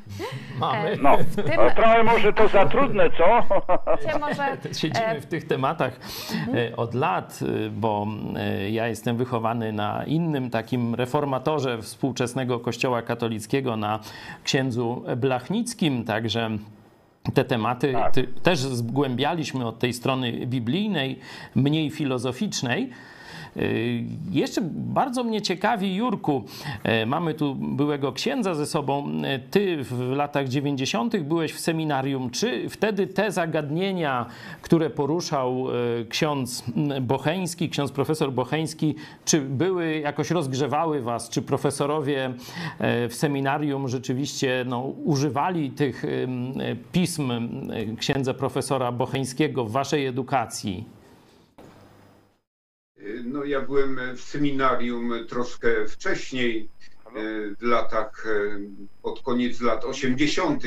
Mamy. 0.60 0.96
No, 1.02 1.16
tym... 1.36 1.44
trochę 1.76 2.04
może 2.04 2.32
to 2.32 2.48
za 2.48 2.66
trudne, 2.66 3.10
co? 3.10 3.42
Może... 4.20 4.56
Siedzimy 4.80 5.06
e, 5.06 5.20
w 5.20 5.26
tych 5.26 5.46
tematach 5.46 6.00
mhm. 6.46 6.74
od 6.76 6.94
lat, 6.94 7.40
bo 7.72 8.06
ja 8.70 8.88
jestem 8.88 9.16
wychowany 9.16 9.72
na 9.72 10.04
innym 10.04 10.50
takim 10.50 10.94
reformatorze 10.94 11.82
współczesnego 11.82 12.60
kościoła 12.60 13.02
katolickiego, 13.02 13.76
na 13.76 14.00
księdzu 14.44 15.04
Blachnickim, 15.16 16.04
także 16.04 16.50
te 17.34 17.44
tematy 17.44 17.92
tak. 17.92 18.14
też 18.42 18.58
zgłębialiśmy 18.58 19.66
od 19.66 19.78
tej 19.78 19.92
strony 19.92 20.46
biblijnej, 20.46 21.18
mniej 21.54 21.90
filozoficznej. 21.90 22.90
Y, 23.56 24.04
jeszcze 24.30 24.60
bardzo 24.70 25.24
mnie 25.24 25.42
ciekawi, 25.42 25.94
Jurku, 25.94 26.44
y, 27.02 27.06
mamy 27.06 27.34
tu 27.34 27.54
byłego 27.54 28.12
księdza 28.12 28.54
ze 28.54 28.66
sobą. 28.66 29.08
Y, 29.08 29.38
ty 29.50 29.76
w 29.84 30.12
latach 30.16 30.48
90. 30.48 31.24
byłeś 31.24 31.52
w 31.52 31.60
seminarium. 31.60 32.30
Czy 32.30 32.68
wtedy 32.68 33.06
te 33.06 33.32
zagadnienia, 33.32 34.26
które 34.62 34.90
poruszał 34.90 35.66
ksiądz 36.08 36.64
Bocheński, 37.00 37.70
ksiądz 37.70 37.92
profesor 37.92 38.32
Bocheński, 38.32 38.94
czy 39.24 39.40
były 39.40 39.98
jakoś 39.98 40.30
rozgrzewały 40.30 41.00
was? 41.02 41.28
Czy 41.28 41.42
profesorowie 41.42 42.34
w 42.80 43.14
seminarium 43.14 43.88
rzeczywiście 43.88 44.64
no, 44.68 44.80
używali 44.80 45.70
tych 45.70 46.04
pism 46.92 47.32
księdza 47.98 48.34
profesora 48.34 48.92
Bocheńskiego 48.92 49.64
w 49.64 49.72
waszej 49.72 50.06
edukacji? 50.06 50.84
No, 53.24 53.44
ja 53.44 53.60
byłem 53.60 54.00
w 54.16 54.20
seminarium 54.20 55.12
troszkę 55.28 55.88
wcześniej, 55.88 56.68
e, 57.06 57.10
w 57.58 57.62
latach, 57.62 58.26
e, 58.26 58.60
pod 59.02 59.22
koniec 59.22 59.60
lat 59.60 59.84
80., 59.84 60.62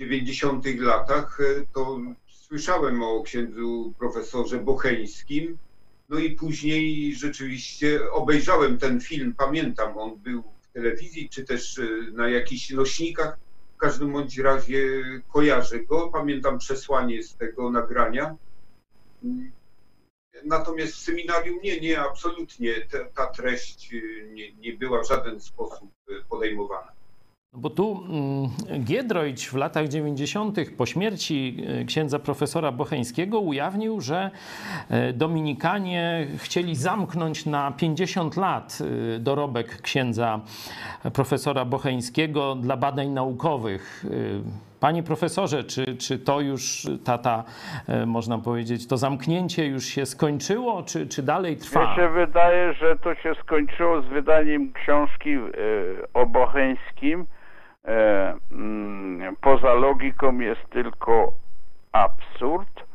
90. 0.00 0.66
E, 0.66 0.74
latach, 0.76 1.38
to 1.74 2.00
słyszałem 2.26 3.02
o 3.02 3.22
księdzu 3.22 3.94
profesorze 3.98 4.58
Bocheńskim. 4.58 5.58
No 6.08 6.18
i 6.18 6.30
później 6.30 7.14
rzeczywiście 7.14 8.10
obejrzałem 8.12 8.78
ten 8.78 9.00
film, 9.00 9.34
pamiętam, 9.36 9.98
on 9.98 10.16
był 10.16 10.42
w 10.62 10.72
telewizji, 10.72 11.28
czy 11.28 11.44
też 11.44 11.80
na 12.12 12.28
jakichś 12.28 12.70
nośnikach. 12.70 13.38
W 13.74 13.78
każdym 13.78 14.12
bądź 14.12 14.38
razie 14.38 15.04
kojarzę 15.32 15.80
go, 15.80 16.08
pamiętam 16.08 16.58
przesłanie 16.58 17.22
z 17.22 17.36
tego 17.36 17.70
nagrania. 17.70 18.36
Natomiast 20.44 20.92
w 20.92 20.98
seminarium 20.98 21.58
nie, 21.62 21.80
nie, 21.80 22.00
absolutnie 22.00 22.72
ta, 22.92 22.98
ta 23.14 23.26
treść 23.26 23.92
y, 23.92 24.30
nie, 24.32 24.52
nie 24.52 24.72
była 24.72 25.02
w 25.02 25.08
żaden 25.08 25.40
sposób 25.40 25.90
y, 26.10 26.14
podejmowana. 26.28 26.96
No 27.52 27.58
bo 27.58 27.70
tu 27.70 28.04
mm, 28.08 28.84
Giedroyć 28.84 29.48
w 29.48 29.54
latach 29.54 29.88
90. 29.88 30.58
po 30.76 30.86
śmierci 30.86 31.56
y, 31.80 31.84
księdza 31.84 32.18
profesora 32.18 32.72
Bocheńskiego 32.72 33.40
ujawnił, 33.40 34.00
że 34.00 34.30
Dominikanie 35.14 36.28
chcieli 36.38 36.76
zamknąć 36.76 37.46
na 37.46 37.72
50 37.72 38.36
lat 38.36 38.78
dorobek 39.20 39.82
księdza 39.82 40.40
profesora 41.12 41.64
Bocheńskiego 41.64 42.54
dla 42.54 42.76
badań 42.76 43.08
naukowych. 43.08 44.04
Panie 44.80 45.02
profesorze, 45.02 45.64
czy, 45.64 45.96
czy 45.96 46.18
to 46.18 46.40
już, 46.40 46.86
tata, 47.04 47.44
e, 47.88 48.06
można 48.06 48.38
powiedzieć, 48.38 48.88
to 48.88 48.96
zamknięcie 48.96 49.66
już 49.66 49.84
się 49.84 50.06
skończyło, 50.06 50.82
czy, 50.82 51.06
czy 51.06 51.22
dalej 51.22 51.56
trwa? 51.56 51.90
Mi 51.90 51.96
się 51.96 52.08
wydaje, 52.08 52.72
że 52.72 52.96
to 52.96 53.14
się 53.14 53.34
skończyło 53.42 54.02
z 54.02 54.06
wydaniem 54.06 54.72
książki 54.72 55.30
e, 55.34 55.40
o 56.14 56.26
Bocheńskim. 56.26 57.26
E, 57.84 58.34
mm, 58.52 59.36
poza 59.40 59.74
logiką 59.74 60.38
jest 60.38 60.70
tylko 60.70 61.32
absurd. 61.92 62.86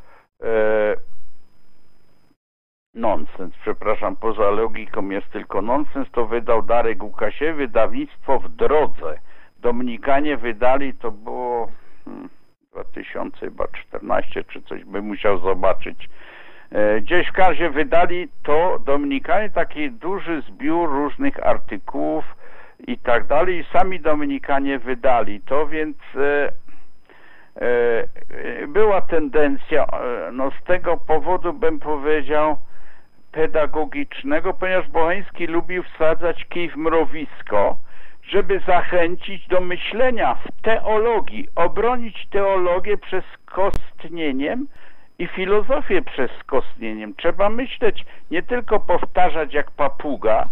Nonsens, 2.94 3.54
przepraszam, 3.62 4.16
poza 4.16 4.50
logiką 4.50 5.10
jest 5.10 5.30
tylko 5.32 5.62
nonsens. 5.62 6.12
To 6.12 6.26
wydał 6.26 6.64
Darek 6.64 7.04
Łukasie, 7.04 7.54
wydawnictwo 7.54 8.40
w 8.40 8.50
drodze. 8.50 9.20
Dominikanie 9.62 10.38
wydali, 10.38 10.94
to 10.94 11.12
było 11.12 11.72
2014 12.72 14.34
hmm, 14.34 14.50
czy 14.50 14.62
coś, 14.62 14.84
by 14.86 15.02
musiał 15.02 15.40
zobaczyć. 15.40 16.10
E, 16.72 17.02
gdzieś 17.02 17.28
w 17.28 17.34
każdym 17.34 17.74
wydali 17.74 18.28
to 18.44 18.80
Dominikanie 18.86 19.50
taki 19.50 19.92
duży 19.92 20.42
zbiór 20.42 20.90
różnych 20.90 21.46
artykułów 21.48 22.26
i 22.88 22.98
tak 22.98 23.28
dalej 23.28 23.60
i 23.60 23.78
sami 23.78 24.00
Dominikanie 24.00 24.80
wydali 24.80 25.42
to, 25.42 25.68
więc 25.68 25.98
e, 26.16 26.52
e, 27.62 28.68
była 28.68 29.02
tendencja, 29.02 29.88
no 30.32 30.52
z 30.52 30.64
tego 30.64 30.98
powodu 30.98 31.54
bym 31.54 31.80
powiedział 31.80 32.58
pedagogicznego, 33.32 34.54
ponieważ 34.54 34.88
Bocheński 34.88 35.48
lubił 35.48 35.84
wsadzać 35.84 36.46
kij 36.46 36.70
w 36.70 36.76
mrowisko, 36.76 37.78
żeby 38.32 38.60
zachęcić 38.68 39.48
do 39.48 39.62
myślenia 39.62 40.36
w 40.36 40.62
teologii, 40.62 41.48
obronić 41.56 42.28
teologię 42.30 42.98
przez 42.98 43.24
kostnieniem 43.46 44.68
i 45.20 45.28
filozofię 45.28 46.02
przez 46.02 46.32
kostnieniem. 46.46 47.16
Trzeba 47.16 47.50
myśleć, 47.50 48.06
nie 48.32 48.44
tylko 48.44 48.80
powtarzać 48.80 49.54
jak 49.54 49.72
papuga 49.72 50.46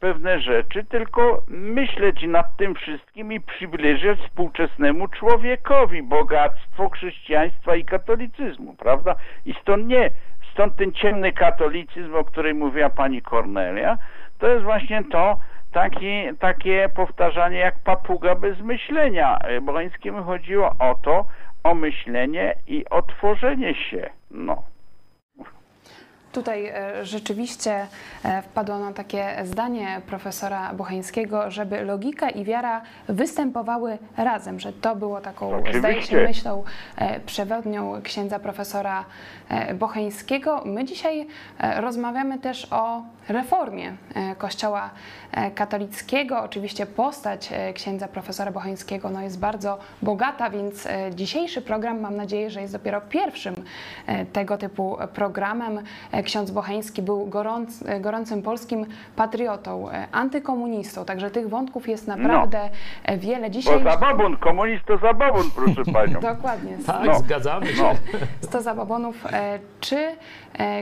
pewne 0.00 0.40
rzeczy, 0.40 0.84
tylko 0.84 1.42
myśleć 1.48 2.22
nad 2.22 2.56
tym 2.56 2.74
wszystkim 2.74 3.32
i 3.32 3.40
przybliżyć 3.40 4.20
współczesnemu 4.20 5.08
człowiekowi 5.08 6.02
bogactwo 6.02 6.88
chrześcijaństwa 6.88 7.76
i 7.76 7.84
katolicyzmu, 7.84 8.74
prawda? 8.74 9.14
I 9.46 9.54
stąd 9.62 9.86
nie, 9.86 10.10
stąd 10.52 10.76
ten 10.76 10.92
ciemny 10.92 11.32
katolicyzm, 11.32 12.14
o 12.14 12.24
którym 12.24 12.56
mówiła 12.58 12.90
pani 12.90 13.22
Kornelia, 13.22 13.98
to 14.38 14.48
jest 14.48 14.64
właśnie 14.64 15.04
to, 15.04 15.40
taki, 15.76 16.36
takie 16.38 16.88
powtarzanie 16.88 17.58
jak 17.58 17.78
papuga 17.78 18.34
bez 18.34 18.60
myślenia. 18.60 19.38
Borońskiemu 19.62 20.24
chodziło 20.24 20.74
o 20.78 20.94
to, 20.94 21.26
o 21.64 21.74
myślenie 21.74 22.54
i 22.66 22.84
o 22.90 23.02
tworzenie 23.02 23.74
się. 23.74 24.10
No. 24.30 24.62
Tutaj 26.36 26.66
e, 26.66 27.04
rzeczywiście 27.04 27.86
e, 28.24 28.42
wpadło 28.42 28.78
na 28.78 28.92
takie 28.92 29.36
zdanie 29.44 30.00
profesora 30.06 30.74
Bocheńskiego, 30.74 31.50
żeby 31.50 31.82
logika 31.82 32.30
i 32.30 32.44
wiara 32.44 32.82
występowały 33.08 33.98
razem, 34.16 34.60
że 34.60 34.72
to 34.72 34.96
było 34.96 35.20
taką, 35.20 35.48
Oczywiście. 35.48 35.78
zdaje 35.78 36.02
się, 36.02 36.16
myślą 36.16 36.64
e, 36.96 37.20
przewodnią 37.20 38.02
księdza 38.02 38.38
profesora 38.38 39.04
Bocheńskiego. 39.74 40.62
My 40.64 40.84
dzisiaj 40.84 41.26
rozmawiamy 41.76 42.38
też 42.38 42.72
o 42.72 43.02
reformie 43.28 43.92
Kościoła 44.38 44.90
katolickiego. 45.54 46.42
Oczywiście 46.42 46.86
postać 46.86 47.50
księdza 47.74 48.08
profesora 48.08 48.50
Bocheńskiego 48.50 49.10
no, 49.10 49.22
jest 49.22 49.38
bardzo 49.38 49.78
bogata, 50.02 50.50
więc 50.50 50.88
dzisiejszy 51.14 51.62
program 51.62 52.00
mam 52.00 52.16
nadzieję, 52.16 52.50
że 52.50 52.60
jest 52.60 52.72
dopiero 52.72 53.00
pierwszym 53.00 53.54
tego 54.32 54.58
typu 54.58 54.98
programem 55.14 55.80
ksiądz 56.26 56.50
Bocheński 56.50 57.02
był 57.02 57.26
gorąc, 57.26 57.84
gorącym 58.00 58.42
polskim 58.42 58.86
patriotą, 59.16 59.90
e, 59.90 60.08
antykomunistą, 60.12 61.04
także 61.04 61.30
tych 61.30 61.48
wątków 61.48 61.88
jest 61.88 62.08
no. 62.08 62.16
naprawdę 62.16 62.70
no. 63.08 63.18
wiele. 63.18 63.50
Dzisiaj... 63.50 63.80
Bo 63.80 63.90
zabobon, 63.90 64.36
komunist 64.36 64.84
to 64.84 64.98
zabobon, 64.98 65.50
proszę 65.54 65.82
Panią. 65.92 66.20
Dokładnie. 66.20 66.78
Tak, 66.86 67.04
no. 67.06 67.18
zgadzamy 67.18 67.66
się. 67.66 67.82
No. 67.82 67.92
100 68.40 68.62
zabobonów. 68.62 69.24
Czy 69.80 70.16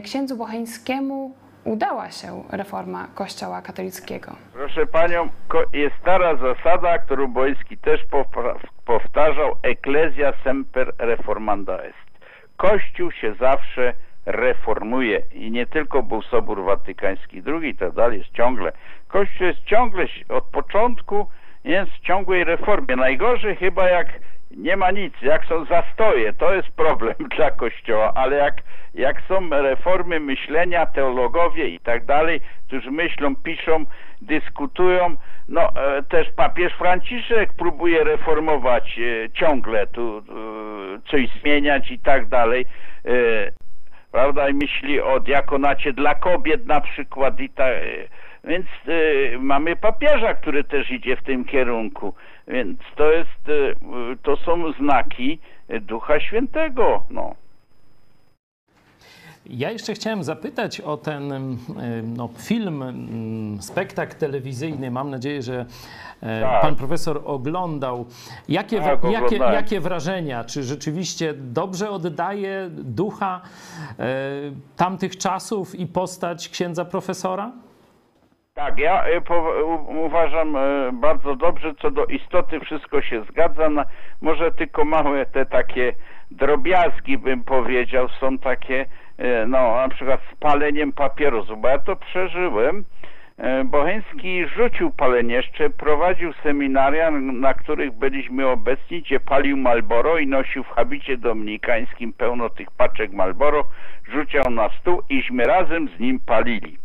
księdzu 0.03 0.37
Bocheńskiemu 0.37 1.35
udała 1.65 2.11
się 2.11 2.45
reforma 2.51 3.09
Kościoła 3.15 3.63
katolickiego? 3.63 4.37
Proszę 4.53 4.87
Panią, 4.87 5.29
jest 5.73 5.95
stara 6.01 6.37
zasada, 6.37 6.99
którą 6.99 7.33
Boński 7.33 7.79
też 7.79 8.01
powtarzał, 8.85 9.53
ecclesia 9.63 10.33
semper 10.45 10.93
reformanda 10.99 11.79
est. 11.79 12.05
Kościół 12.57 13.13
się 13.13 13.35
zawsze 13.35 13.95
reformuje 14.27 15.23
i 15.33 15.51
nie 15.51 15.67
tylko 15.67 16.03
był 16.03 16.23
Sobór 16.23 16.65
Watykański 16.65 17.43
II 17.47 17.71
i 17.71 17.77
tak 17.77 17.93
dalej, 17.93 18.19
jest 18.19 18.33
ciągle. 18.33 18.73
Kościół 19.09 19.47
jest 19.47 19.65
ciągle 19.65 20.07
od 20.29 20.45
początku 20.45 21.27
jest 21.65 21.93
w 21.93 22.01
ciągłej 22.01 22.45
reformie. 22.45 22.97
Najgorzej 22.97 23.57
chyba 23.57 23.89
jak 23.89 24.09
nie 24.57 24.77
ma 24.77 24.91
nic. 24.91 25.15
Jak 25.23 25.45
są 25.45 25.65
zastoje, 25.65 26.33
to 26.33 26.55
jest 26.55 26.69
problem 26.69 27.15
dla 27.37 27.51
Kościoła, 27.51 28.13
ale 28.15 28.37
jak, 28.37 28.55
jak 28.95 29.23
są 29.29 29.51
reformy 29.51 30.21
myślenia, 30.21 30.87
teologowie 30.87 31.69
i 31.69 31.81
tak 31.81 32.05
dalej, 32.05 32.41
którzy 32.67 32.91
myślą, 32.91 33.37
piszą, 33.37 33.85
dyskutują, 34.23 35.17
no 35.49 35.63
e, 35.63 36.03
też 36.03 36.31
papież 36.37 36.73
Franciszek 36.73 37.53
próbuje 37.53 38.05
reformować 38.05 38.99
e, 38.99 39.31
ciągle 39.31 39.87
tu 39.87 40.23
coś 41.11 41.29
zmieniać 41.41 41.91
i 41.91 41.99
tak 41.99 42.27
dalej 42.27 42.67
prawda, 44.15 44.49
i 44.49 44.55
myśli 44.55 45.01
o 45.01 45.21
diakonacie 45.21 45.93
dla 45.93 46.15
kobiet 46.15 46.67
na 46.67 46.81
przykład 46.81 47.41
i 47.41 47.49
tak, 47.49 47.75
więc 48.45 48.67
y, 48.89 49.37
mamy 49.41 49.77
papieża, 49.77 50.35
który 50.35 50.65
też 50.65 50.91
idzie 50.91 51.17
w 51.17 51.23
tym 51.23 51.45
kierunku, 51.45 52.15
więc 52.49 52.79
to 52.97 53.13
jest, 53.13 53.49
y, 53.49 53.75
to 54.23 54.37
są 54.37 54.73
znaki 54.73 55.39
Ducha 55.81 56.21
Świętego, 56.21 57.03
no. 57.11 57.35
Ja 59.47 59.71
jeszcze 59.71 59.95
chciałem 59.95 60.25
zapytać 60.25 60.81
o 60.81 60.97
ten 60.97 61.57
no, 62.17 62.29
film, 62.39 62.85
spektakl 63.61 64.17
telewizyjny. 64.17 64.91
Mam 64.91 65.11
nadzieję, 65.11 65.43
że 65.43 65.67
e, 66.23 66.41
tak. 66.41 66.63
pan 66.63 66.77
profesor 66.77 67.21
oglądał. 67.25 68.07
Jakie, 68.49 68.81
tak, 68.81 69.05
jakie, 69.05 69.37
jakie 69.37 69.81
wrażenia? 69.81 70.45
Czy 70.45 70.63
rzeczywiście 70.63 71.35
dobrze 71.35 71.91
oddaje 71.91 72.69
ducha 72.71 73.41
e, 73.99 74.05
tamtych 74.77 75.17
czasów 75.19 75.75
i 75.75 75.87
postać 75.87 76.49
księdza 76.49 76.85
profesora? 76.85 77.53
Tak, 78.55 78.79
ja 78.79 79.05
e, 79.05 79.21
uważam 80.07 80.57
bardzo 80.93 81.37
dobrze, 81.37 81.75
co 81.83 81.91
do 81.91 82.05
istoty 82.05 82.61
wszystko 82.61 83.03
się 83.03 83.25
zgadza. 83.31 83.69
Może 84.21 84.53
tylko 84.53 84.85
małe 84.85 85.27
te 85.27 85.47
takie 85.47 85.93
drobiazgi, 86.31 87.19
bym 87.19 87.45
powiedział, 87.45 88.09
są 88.21 88.39
takie 88.39 88.87
E, 88.87 88.87
no 89.47 89.77
na 89.77 89.89
przykład 89.89 90.21
z 90.33 90.37
paleniem 90.37 90.93
papierosów, 90.93 91.61
bo 91.61 91.69
ja 91.69 91.79
to 91.79 91.97
przeżyłem. 91.97 92.85
E, 93.39 93.65
Bocheński 93.65 94.47
rzucił 94.47 94.91
palenieszcze, 94.91 95.71
prowadził 95.71 96.33
seminaria, 96.33 97.11
na 97.11 97.55
których 97.55 97.93
byliśmy 97.93 98.47
obecni, 98.47 99.03
gdzie 99.03 99.21
palił 99.21 99.57
Malboro 99.57 100.19
i 100.19 100.27
nosił 100.27 100.65
w 100.65 100.69
habicie 100.69 101.17
dominikańskim 101.17 102.13
pełno 102.13 102.51
tych 102.51 102.71
paczek 102.71 103.13
Malboro, 103.13 103.65
rzucił 104.13 104.51
na 104.51 104.69
stół 104.69 105.03
iśmy 105.09 105.45
razem 105.45 105.89
z 105.97 106.01
nim 106.01 106.21
palili. 106.21 106.79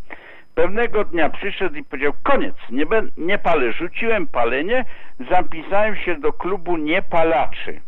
Pewnego 0.56 1.06
dnia 1.06 1.30
przyszedł 1.30 1.76
i 1.76 1.84
powiedział, 1.84 2.14
koniec, 2.24 2.56
nie, 2.70 2.86
nie 3.18 3.38
palę. 3.38 3.74
Rzuciłem 3.74 4.28
palenie, 4.28 4.86
zapisałem 5.30 5.96
się 5.96 6.16
do 6.16 6.34
klubu 6.34 6.78
niepalaczy 6.78 7.82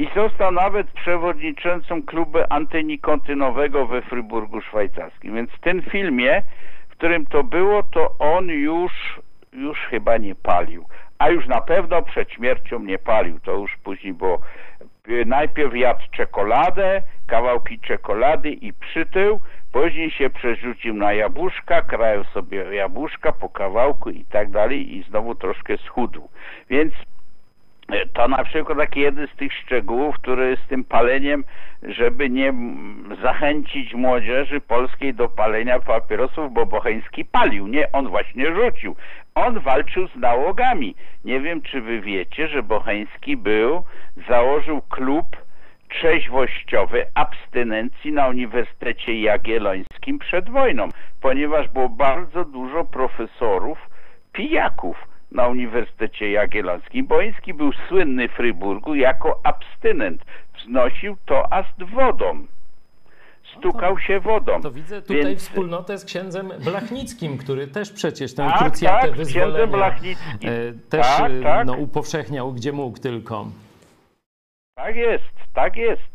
i 0.00 0.08
został 0.14 0.52
nawet 0.52 0.90
przewodniczącym 0.90 2.02
klubu 2.02 2.38
antynikontynowego 2.50 3.86
we 3.86 4.02
Fryburgu 4.02 4.60
Szwajcarskim. 4.60 5.34
Więc 5.34 5.50
w 5.50 5.60
tym 5.60 5.82
filmie, 5.82 6.42
w 6.88 6.92
którym 6.92 7.26
to 7.26 7.44
było, 7.44 7.82
to 7.82 8.14
on 8.18 8.48
już, 8.48 8.92
już 9.52 9.78
chyba 9.78 10.16
nie 10.16 10.34
palił. 10.34 10.86
A 11.18 11.30
już 11.30 11.46
na 11.46 11.60
pewno 11.60 12.02
przed 12.02 12.30
śmiercią 12.30 12.78
nie 12.78 12.98
palił. 12.98 13.40
To 13.40 13.52
już 13.52 13.76
później 13.76 14.12
było. 14.12 14.40
Najpierw 15.26 15.76
jadł 15.76 16.00
czekoladę, 16.10 17.02
kawałki 17.26 17.78
czekolady 17.78 18.50
i 18.50 18.72
przytył, 18.72 19.40
później 19.72 20.10
się 20.10 20.30
przerzucił 20.30 20.94
na 20.94 21.12
jabłuszka, 21.12 21.82
krajał 21.82 22.24
sobie 22.24 22.74
jabłuszka 22.74 23.32
po 23.32 23.48
kawałku 23.48 24.10
i 24.10 24.24
tak 24.24 24.50
dalej 24.50 24.96
i 24.96 25.02
znowu 25.02 25.34
troszkę 25.34 25.76
schudł. 25.78 26.28
Więc 26.70 26.92
to 28.12 28.28
na 28.28 28.44
przykład 28.44 28.78
taki 28.78 29.00
jeden 29.00 29.28
z 29.28 29.36
tych 29.36 29.52
szczegółów, 29.52 30.14
który 30.14 30.56
z 30.64 30.68
tym 30.68 30.84
paleniem, 30.84 31.44
żeby 31.82 32.30
nie 32.30 32.52
zachęcić 33.22 33.94
młodzieży 33.94 34.60
polskiej 34.60 35.14
do 35.14 35.28
palenia 35.28 35.80
papierosów, 35.80 36.52
bo 36.52 36.66
Bocheński 36.66 37.24
palił. 37.24 37.66
Nie, 37.66 37.92
on 37.92 38.08
właśnie 38.08 38.54
rzucił. 38.54 38.96
On 39.34 39.60
walczył 39.60 40.08
z 40.08 40.16
nałogami. 40.16 40.94
Nie 41.24 41.40
wiem, 41.40 41.62
czy 41.62 41.80
wy 41.80 42.00
wiecie, 42.00 42.48
że 42.48 42.62
Bocheński 42.62 43.36
był, 43.36 43.84
założył 44.28 44.82
klub 44.82 45.26
trzeźwościowy 45.88 47.06
abstynencji 47.14 48.12
na 48.12 48.28
Uniwersytecie 48.28 49.20
Jagiellońskim 49.20 50.18
przed 50.18 50.50
wojną, 50.50 50.88
ponieważ 51.20 51.68
było 51.68 51.88
bardzo 51.88 52.44
dużo 52.44 52.84
profesorów 52.84 53.78
pijaków 54.32 55.09
na 55.32 55.48
Uniwersytecie 55.48 56.30
Jagiellońskim. 56.30 57.06
Boński 57.06 57.54
był 57.54 57.72
słynny 57.88 58.28
w 58.28 58.32
Fryburgu 58.32 58.94
jako 58.94 59.40
abstynent. 59.44 60.24
Wznosił 60.58 61.16
toast 61.26 61.82
wodą. 61.94 62.46
Stukał 63.58 63.90
no 63.90 63.96
to, 63.96 64.02
się 64.02 64.20
wodą. 64.20 64.60
To 64.60 64.70
widzę 64.70 65.02
tutaj 65.02 65.16
Więc... 65.16 65.42
wspólnotę 65.42 65.98
z 65.98 66.04
księdzem 66.04 66.52
Blachnickim, 66.64 67.38
który 67.38 67.66
też 67.66 67.92
przecież 67.92 68.34
tę 68.34 68.46
tak, 68.46 68.58
krucjatę 68.58 69.08
tak, 69.08 69.16
wyzwolenia 69.16 69.66
Blachnickim. 69.66 70.50
E, 70.50 70.72
też 70.90 71.06
tak, 71.06 71.32
e, 71.32 71.42
tak. 71.42 71.66
No, 71.66 71.72
upowszechniał, 71.72 72.52
gdzie 72.52 72.72
mógł 72.72 72.98
tylko. 72.98 73.46
Tak 74.74 74.96
jest, 74.96 75.34
tak 75.54 75.76
jest. 75.76 76.10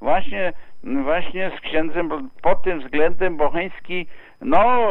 Właśnie, 0.00 0.52
właśnie 0.84 1.50
z 1.58 1.60
księdzem 1.60 2.30
pod 2.42 2.62
tym 2.62 2.80
względem 2.80 3.36
Bocheński 3.36 4.06
no, 4.40 4.88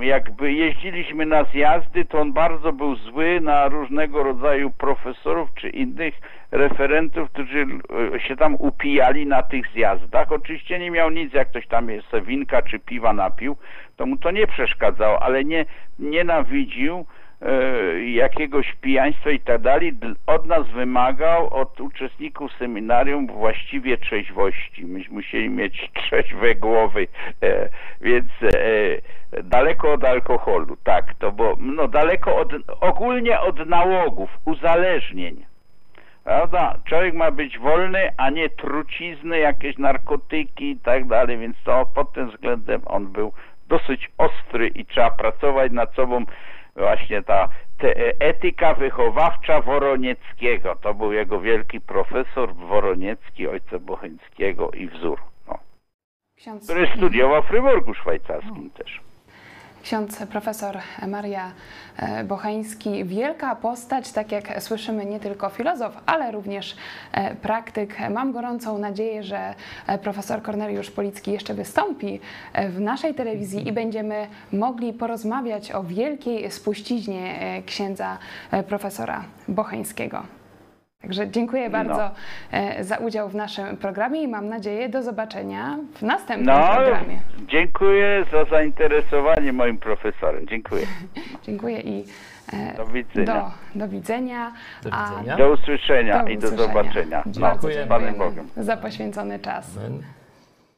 jakby 0.00 0.52
jeździliśmy 0.52 1.26
na 1.26 1.44
zjazdy, 1.44 2.04
to 2.04 2.18
on 2.18 2.32
bardzo 2.32 2.72
był 2.72 2.96
zły 2.96 3.40
na 3.40 3.68
różnego 3.68 4.22
rodzaju 4.22 4.70
profesorów 4.70 5.48
czy 5.54 5.68
innych 5.68 6.14
referentów, 6.50 7.30
którzy 7.30 7.66
e, 8.14 8.20
się 8.20 8.36
tam 8.36 8.54
upijali 8.54 9.26
na 9.26 9.42
tych 9.42 9.66
zjazdach. 9.72 10.32
Oczywiście 10.32 10.78
nie 10.78 10.90
miał 10.90 11.10
nic, 11.10 11.34
jak 11.34 11.48
ktoś 11.48 11.66
tam 11.66 11.90
jest 11.90 12.08
winka 12.22 12.62
czy 12.62 12.78
piwa 12.78 13.12
napił, 13.12 13.56
to 13.96 14.06
mu 14.06 14.16
to 14.16 14.30
nie 14.30 14.46
przeszkadzało, 14.46 15.22
ale 15.22 15.44
nie 15.44 15.64
nienawidził 15.98 16.98
E, 16.98 17.17
jakiegoś 18.06 18.74
pijaństwa 18.80 19.30
i 19.30 19.40
tak 19.40 19.60
dalej, 19.60 19.92
od 20.26 20.46
nas 20.46 20.68
wymagał, 20.68 21.54
od 21.54 21.80
uczestników 21.80 22.52
seminarium 22.58 23.26
właściwie 23.26 23.98
trzeźwości. 23.98 24.86
Myśmy 24.86 25.14
musieli 25.14 25.50
mieć 25.50 25.90
trzeźwe 26.02 26.54
głowy, 26.54 27.06
e, 27.42 27.68
więc 28.00 28.26
e, 28.42 29.42
daleko 29.42 29.92
od 29.92 30.04
alkoholu, 30.04 30.76
tak, 30.84 31.14
to 31.14 31.32
było, 31.32 31.56
no 31.60 31.88
daleko 31.88 32.36
od, 32.36 32.52
ogólnie 32.80 33.40
od 33.40 33.66
nałogów, 33.66 34.30
uzależnień. 34.44 35.44
Prawda? 36.24 36.74
Człowiek 36.84 37.14
ma 37.14 37.30
być 37.30 37.58
wolny, 37.58 38.12
a 38.16 38.30
nie 38.30 38.48
trucizny, 38.48 39.38
jakieś 39.38 39.78
narkotyki 39.78 40.70
i 40.70 40.80
tak 40.80 41.06
dalej, 41.06 41.38
więc 41.38 41.56
to 41.64 41.86
pod 41.94 42.12
tym 42.12 42.30
względem 42.30 42.80
on 42.86 43.06
był 43.06 43.32
dosyć 43.68 44.10
ostry 44.18 44.68
i 44.68 44.86
trzeba 44.86 45.10
pracować 45.10 45.72
nad 45.72 45.94
sobą 45.94 46.24
właśnie 46.78 47.22
ta 47.22 47.48
te, 47.78 48.20
etyka 48.20 48.74
wychowawcza 48.74 49.60
Woronieckiego. 49.60 50.76
To 50.76 50.94
był 50.94 51.12
jego 51.12 51.40
wielki 51.40 51.80
profesor 51.80 52.54
Woroniecki, 52.54 53.48
ojca 53.48 53.78
Bocheńskiego 53.78 54.70
i 54.70 54.88
wzór. 54.88 55.20
No. 55.48 55.58
Ksiądz... 56.36 56.64
Który 56.64 56.86
studiował 56.96 57.42
w 57.42 57.46
Fryburgu 57.46 57.94
szwajcarskim 57.94 58.70
no. 58.74 58.84
też 58.84 59.07
ksiądz 59.82 60.26
profesor 60.26 60.78
Maria 61.06 61.52
e, 61.96 62.24
Bochański. 62.24 63.04
Wielka 63.04 63.56
postać, 63.56 64.12
tak 64.12 64.32
jak 64.32 64.62
słyszymy, 64.62 65.06
nie 65.06 65.20
tylko 65.20 65.48
filozof, 65.48 65.96
ale 66.06 66.32
również 66.32 66.76
e, 67.12 67.34
praktyk. 67.34 67.96
Mam 68.10 68.32
gorącą 68.32 68.78
nadzieję, 68.78 69.22
że 69.22 69.54
e, 69.86 69.98
profesor 69.98 70.42
Korneliusz 70.42 70.90
Policki 70.90 71.32
jeszcze 71.32 71.54
wystąpi 71.54 72.20
w 72.68 72.80
naszej 72.80 73.14
telewizji 73.14 73.68
i 73.68 73.72
będziemy 73.72 74.26
mogli 74.52 74.92
porozmawiać 74.92 75.72
o 75.72 75.82
wielkiej 75.82 76.50
spuściźnie 76.50 77.38
księdza 77.66 78.18
profesora 78.68 79.24
Bochańskiego. 79.48 80.37
Także 81.02 81.30
dziękuję 81.30 81.70
bardzo 81.70 82.10
no. 82.52 82.84
Za 82.84 82.96
udział 82.96 83.28
w 83.28 83.34
naszym 83.34 83.76
programie 83.76 84.22
i 84.22 84.28
mam 84.28 84.48
nadzieję 84.48 84.88
do 84.88 85.02
zobaczenia 85.02 85.78
w 85.94 86.02
następnym 86.02 86.56
no, 86.56 86.74
programie. 86.74 87.20
Dziękuję 87.46 88.24
za 88.32 88.44
zainteresowanie 88.44 89.52
moim 89.52 89.78
profesorem. 89.78 90.46
Dziękuję. 90.48 90.86
dziękuję 91.46 91.80
i 91.80 92.04
e, 92.52 92.76
do 92.76 92.86
widzenia. 92.86 93.50
Do, 93.74 93.80
do 93.80 93.88
widzenia. 93.88 94.52
Do, 94.82 94.90
widzenia. 94.90 95.36
do 95.36 95.52
usłyszenia 95.52 96.24
do 96.24 96.30
i 96.30 96.38
do 96.38 96.48
zobaczenia. 96.48 97.22
No, 97.40 97.56
Panem 97.88 98.14
Bogiem. 98.14 98.48
Za 98.56 98.76
poświęcony 98.76 99.38
czas. 99.38 99.78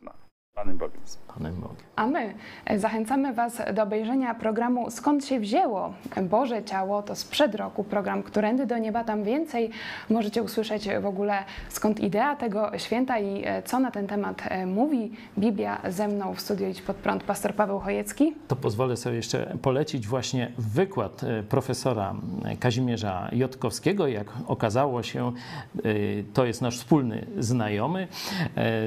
No, 0.02 0.10
Panem 0.54 0.78
Bogiem. 0.78 1.00
Panem 1.34 1.54
Bogiem. 1.54 1.76
A 1.96 2.06
my 2.06 2.34
zachęcamy 2.76 3.34
Was 3.34 3.62
do 3.74 3.82
obejrzenia 3.82 4.34
programu 4.34 4.90
Skąd 4.90 5.24
się 5.24 5.40
wzięło 5.40 5.94
Boże 6.22 6.64
Ciało. 6.64 7.02
To 7.02 7.14
sprzed 7.14 7.54
roku 7.54 7.84
program 7.84 8.22
Którędy 8.22 8.66
do 8.66 8.78
Nieba. 8.78 9.04
Tam 9.04 9.24
więcej 9.24 9.70
możecie 10.10 10.42
usłyszeć 10.42 10.88
w 11.00 11.06
ogóle 11.06 11.44
skąd 11.68 12.00
idea 12.00 12.36
tego 12.36 12.78
święta 12.78 13.18
i 13.18 13.42
e, 13.44 13.62
co 13.62 13.80
na 13.80 13.90
ten 13.90 14.06
temat 14.06 14.42
e, 14.48 14.66
mówi 14.66 15.12
Biblia 15.38 15.80
ze 15.88 16.08
mną 16.08 16.34
w 16.34 16.40
studiu 16.40 16.68
Idź 16.68 16.82
Pod 16.82 16.96
Prąd 16.96 17.24
pastor 17.24 17.54
Paweł 17.54 17.78
Chojecki. 17.78 18.34
To 18.48 18.56
pozwolę 18.56 18.96
sobie 18.96 19.16
jeszcze 19.16 19.56
polecić 19.62 20.06
właśnie 20.06 20.52
wykład 20.58 21.24
e, 21.24 21.42
profesora 21.42 22.14
Kazimierza 22.60 23.28
Jotkowskiego. 23.32 24.06
Jak 24.06 24.26
okazało 24.46 25.02
się, 25.02 25.32
to 26.34 26.44
jest 26.44 26.62
nasz 26.62 26.78
wspólny 26.78 27.26
znajomy 27.38 28.08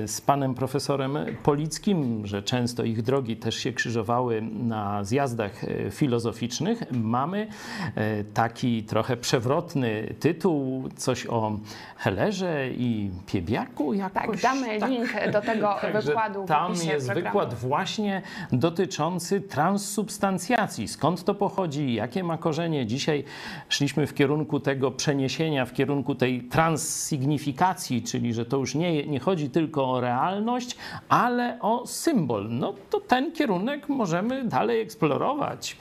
z 0.06 0.22
panem 0.22 0.56
profesorem 0.56 1.18
Polickim, 1.44 2.28
że 2.34 2.44
często 2.44 2.84
ich 2.84 3.02
drogi 3.02 3.38
też 3.38 3.56
się 3.56 3.74
krzyżowały 3.74 4.42
na 4.42 5.04
zjazdach 5.04 5.64
e, 5.64 5.92
filozoficznych, 5.92 6.84
mamy 6.92 7.48
e, 7.96 8.24
taki 8.24 8.84
trochę 8.84 9.18
przewrotny 9.18 10.16
tytuł, 10.20 10.90
coś 10.96 11.28
o 11.28 11.52
Helerze 11.98 12.70
i 12.70 13.12
Piebiaku 13.26 13.94
jakoś. 13.94 14.42
Tak, 14.42 14.42
damy 14.42 14.80
tak. 14.80 14.90
link 14.90 15.10
do 15.32 15.42
tego 15.42 15.76
wykładu. 16.06 16.46
Tam 16.46 16.72
jest 16.72 17.06
programu. 17.06 17.24
wykład 17.24 17.54
właśnie 17.54 18.22
dotyczący 18.52 19.42
transsubstancjacji. 19.42 20.88
Skąd 20.88 21.24
to 21.24 21.36
pochodzi, 21.36 21.94
jakie 21.94 22.24
ma 22.24 22.38
korzenie. 22.38 22.86
Dzisiaj 22.86 23.24
szliśmy 23.70 24.08
w 24.08 24.14
kierunku 24.14 24.60
tego 24.60 24.92
przeniesienia, 24.92 25.66
w 25.66 25.74
kierunku 25.74 26.16
tej 26.16 26.44
transsygnifikacji, 26.44 28.02
czyli 28.02 28.34
że 28.34 28.46
to 28.46 28.58
już 28.58 28.76
nie, 28.76 29.08
nie 29.08 29.20
chodzi 29.20 29.50
tylko 29.50 29.92
o 29.92 30.02
realność, 30.02 30.78
ale 31.10 31.58
o 31.62 31.88
symbol. 31.88 32.23
No 32.50 32.74
to 32.90 33.00
ten 33.00 33.32
kierunek 33.32 33.90
możemy 33.90 34.44
dalej 34.44 34.82
eksplorować. 34.82 35.78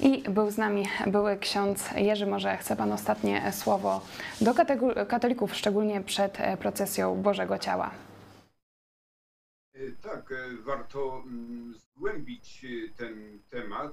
I 0.00 0.22
był 0.22 0.50
z 0.50 0.58
nami 0.58 0.86
były 1.06 1.36
ksiądz 1.36 1.90
Jerzy. 1.96 2.26
Może 2.26 2.56
chce 2.56 2.76
Pan 2.76 2.92
ostatnie 2.92 3.52
słowo 3.52 4.00
do 4.40 4.54
katolików, 5.08 5.54
szczególnie 5.54 6.00
przed 6.00 6.40
e, 6.40 6.56
procesją 6.56 7.22
Bożego 7.22 7.58
Ciała. 7.58 7.90
E, 9.74 9.78
tak, 10.02 10.32
e, 10.32 10.62
warto 10.64 11.22
mm, 11.26 11.74
zgłębić 11.78 12.66
ten 12.96 13.38
temat 13.50 13.92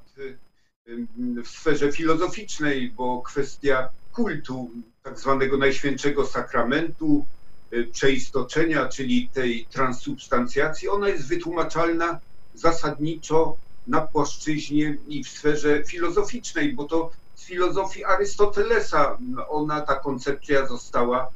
w 1.43 1.47
sferze 1.47 1.91
filozoficznej, 1.91 2.91
bo 2.91 3.21
kwestia 3.21 3.89
kultu, 4.13 4.69
tak 5.03 5.19
zwanego 5.19 5.57
Najświętszego 5.57 6.25
Sakramentu, 6.25 7.25
przeistoczenia, 7.91 8.87
czyli 8.87 9.29
tej 9.33 9.65
transsubstancjacji, 9.71 10.89
ona 10.89 11.09
jest 11.09 11.27
wytłumaczalna 11.27 12.19
zasadniczo 12.53 13.57
na 13.87 14.01
płaszczyźnie 14.01 14.97
i 15.07 15.23
w 15.23 15.29
sferze 15.29 15.83
filozoficznej, 15.83 16.73
bo 16.73 16.83
to 16.83 17.11
z 17.35 17.45
filozofii 17.45 18.03
Arystotelesa 18.03 19.17
ona, 19.49 19.81
ta 19.81 19.95
koncepcja 19.95 20.67
została 20.67 21.29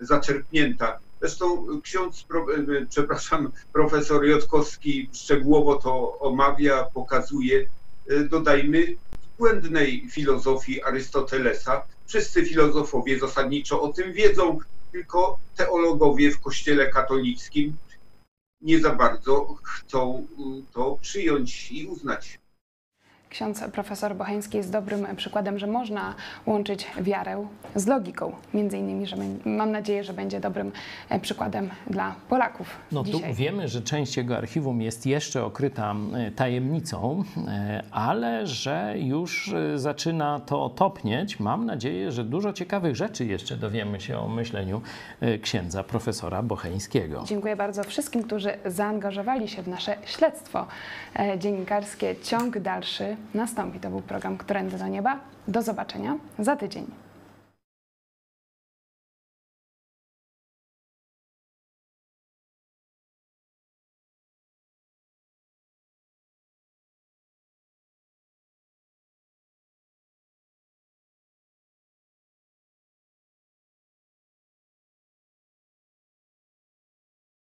zaczerpnięta. 0.00 0.98
Zresztą 1.20 1.66
ksiądz, 1.82 2.26
e, 2.80 2.86
przepraszam, 2.86 3.52
profesor 3.72 4.24
Jotkowski 4.24 5.10
szczegółowo 5.12 5.76
to 5.76 6.18
omawia, 6.18 6.84
pokazuje, 6.94 7.66
dodajmy, 8.30 8.96
błędnej 9.38 10.08
filozofii 10.10 10.82
Arystotelesa. 10.82 11.82
Wszyscy 12.06 12.46
filozofowie 12.46 13.18
zasadniczo 13.18 13.82
o 13.82 13.92
tym 13.92 14.12
wiedzą, 14.12 14.58
tylko 14.96 15.38
teologowie 15.56 16.30
w 16.30 16.40
Kościele 16.40 16.90
katolickim 16.90 17.76
nie 18.60 18.80
za 18.80 18.94
bardzo 18.94 19.56
chcą 19.62 20.26
y, 20.38 20.72
to 20.72 20.98
przyjąć 21.00 21.72
i 21.72 21.86
uznać. 21.86 22.38
Ksiądz 23.30 23.64
profesor 23.72 24.16
Bocheński 24.16 24.56
jest 24.56 24.72
dobrym 24.72 25.06
przykładem, 25.16 25.58
że 25.58 25.66
można 25.66 26.14
łączyć 26.46 26.86
wiarę 27.00 27.46
z 27.74 27.86
logiką. 27.86 28.32
Między 28.54 28.78
innymi, 28.78 29.06
że 29.06 29.16
mam 29.44 29.70
nadzieję, 29.70 30.04
że 30.04 30.12
będzie 30.12 30.40
dobrym 30.40 30.72
e, 31.08 31.20
przykładem 31.20 31.70
dla 31.90 32.14
Polaków. 32.28 32.76
No 32.92 33.04
dzisiaj. 33.04 33.30
tu 33.30 33.36
wiemy, 33.36 33.68
że 33.68 33.82
część 33.82 34.16
jego 34.16 34.36
archiwum 34.36 34.82
jest 34.82 35.06
jeszcze 35.06 35.44
okryta 35.44 35.94
e, 36.14 36.30
tajemnicą, 36.30 37.24
e, 37.48 37.82
ale 37.90 38.46
że 38.46 38.94
już 38.98 39.54
zaczyna 39.74 40.40
to 40.40 40.68
topnieć. 40.68 41.40
Mam 41.40 41.66
nadzieję, 41.66 42.12
że 42.12 42.24
dużo 42.24 42.52
ciekawych 42.52 42.96
rzeczy 42.96 43.24
jeszcze 43.24 43.56
dowiemy 43.56 44.00
się 44.00 44.18
o 44.18 44.28
myśleniu 44.28 44.82
księdza 45.42 45.84
profesora 45.84 46.42
Bocheńskiego. 46.42 47.24
Dziękuję 47.26 47.56
bardzo 47.56 47.84
wszystkim, 47.84 48.22
którzy 48.22 48.52
zaangażowali 48.66 49.48
się 49.48 49.62
w 49.62 49.68
nasze 49.68 49.96
śledztwo 50.04 50.66
dziennikarskie. 51.38 52.16
Ciąg 52.22 52.58
dalszy 52.58 53.16
nastąpi. 53.34 53.80
To 53.80 53.90
był 53.90 54.00
program 54.00 54.36
Którędy 54.36 54.78
do 54.78 54.88
Nieba. 54.88 55.20
Do 55.48 55.62
zobaczenia 55.62 56.16
za 56.38 56.56
tydzień. 56.56 56.86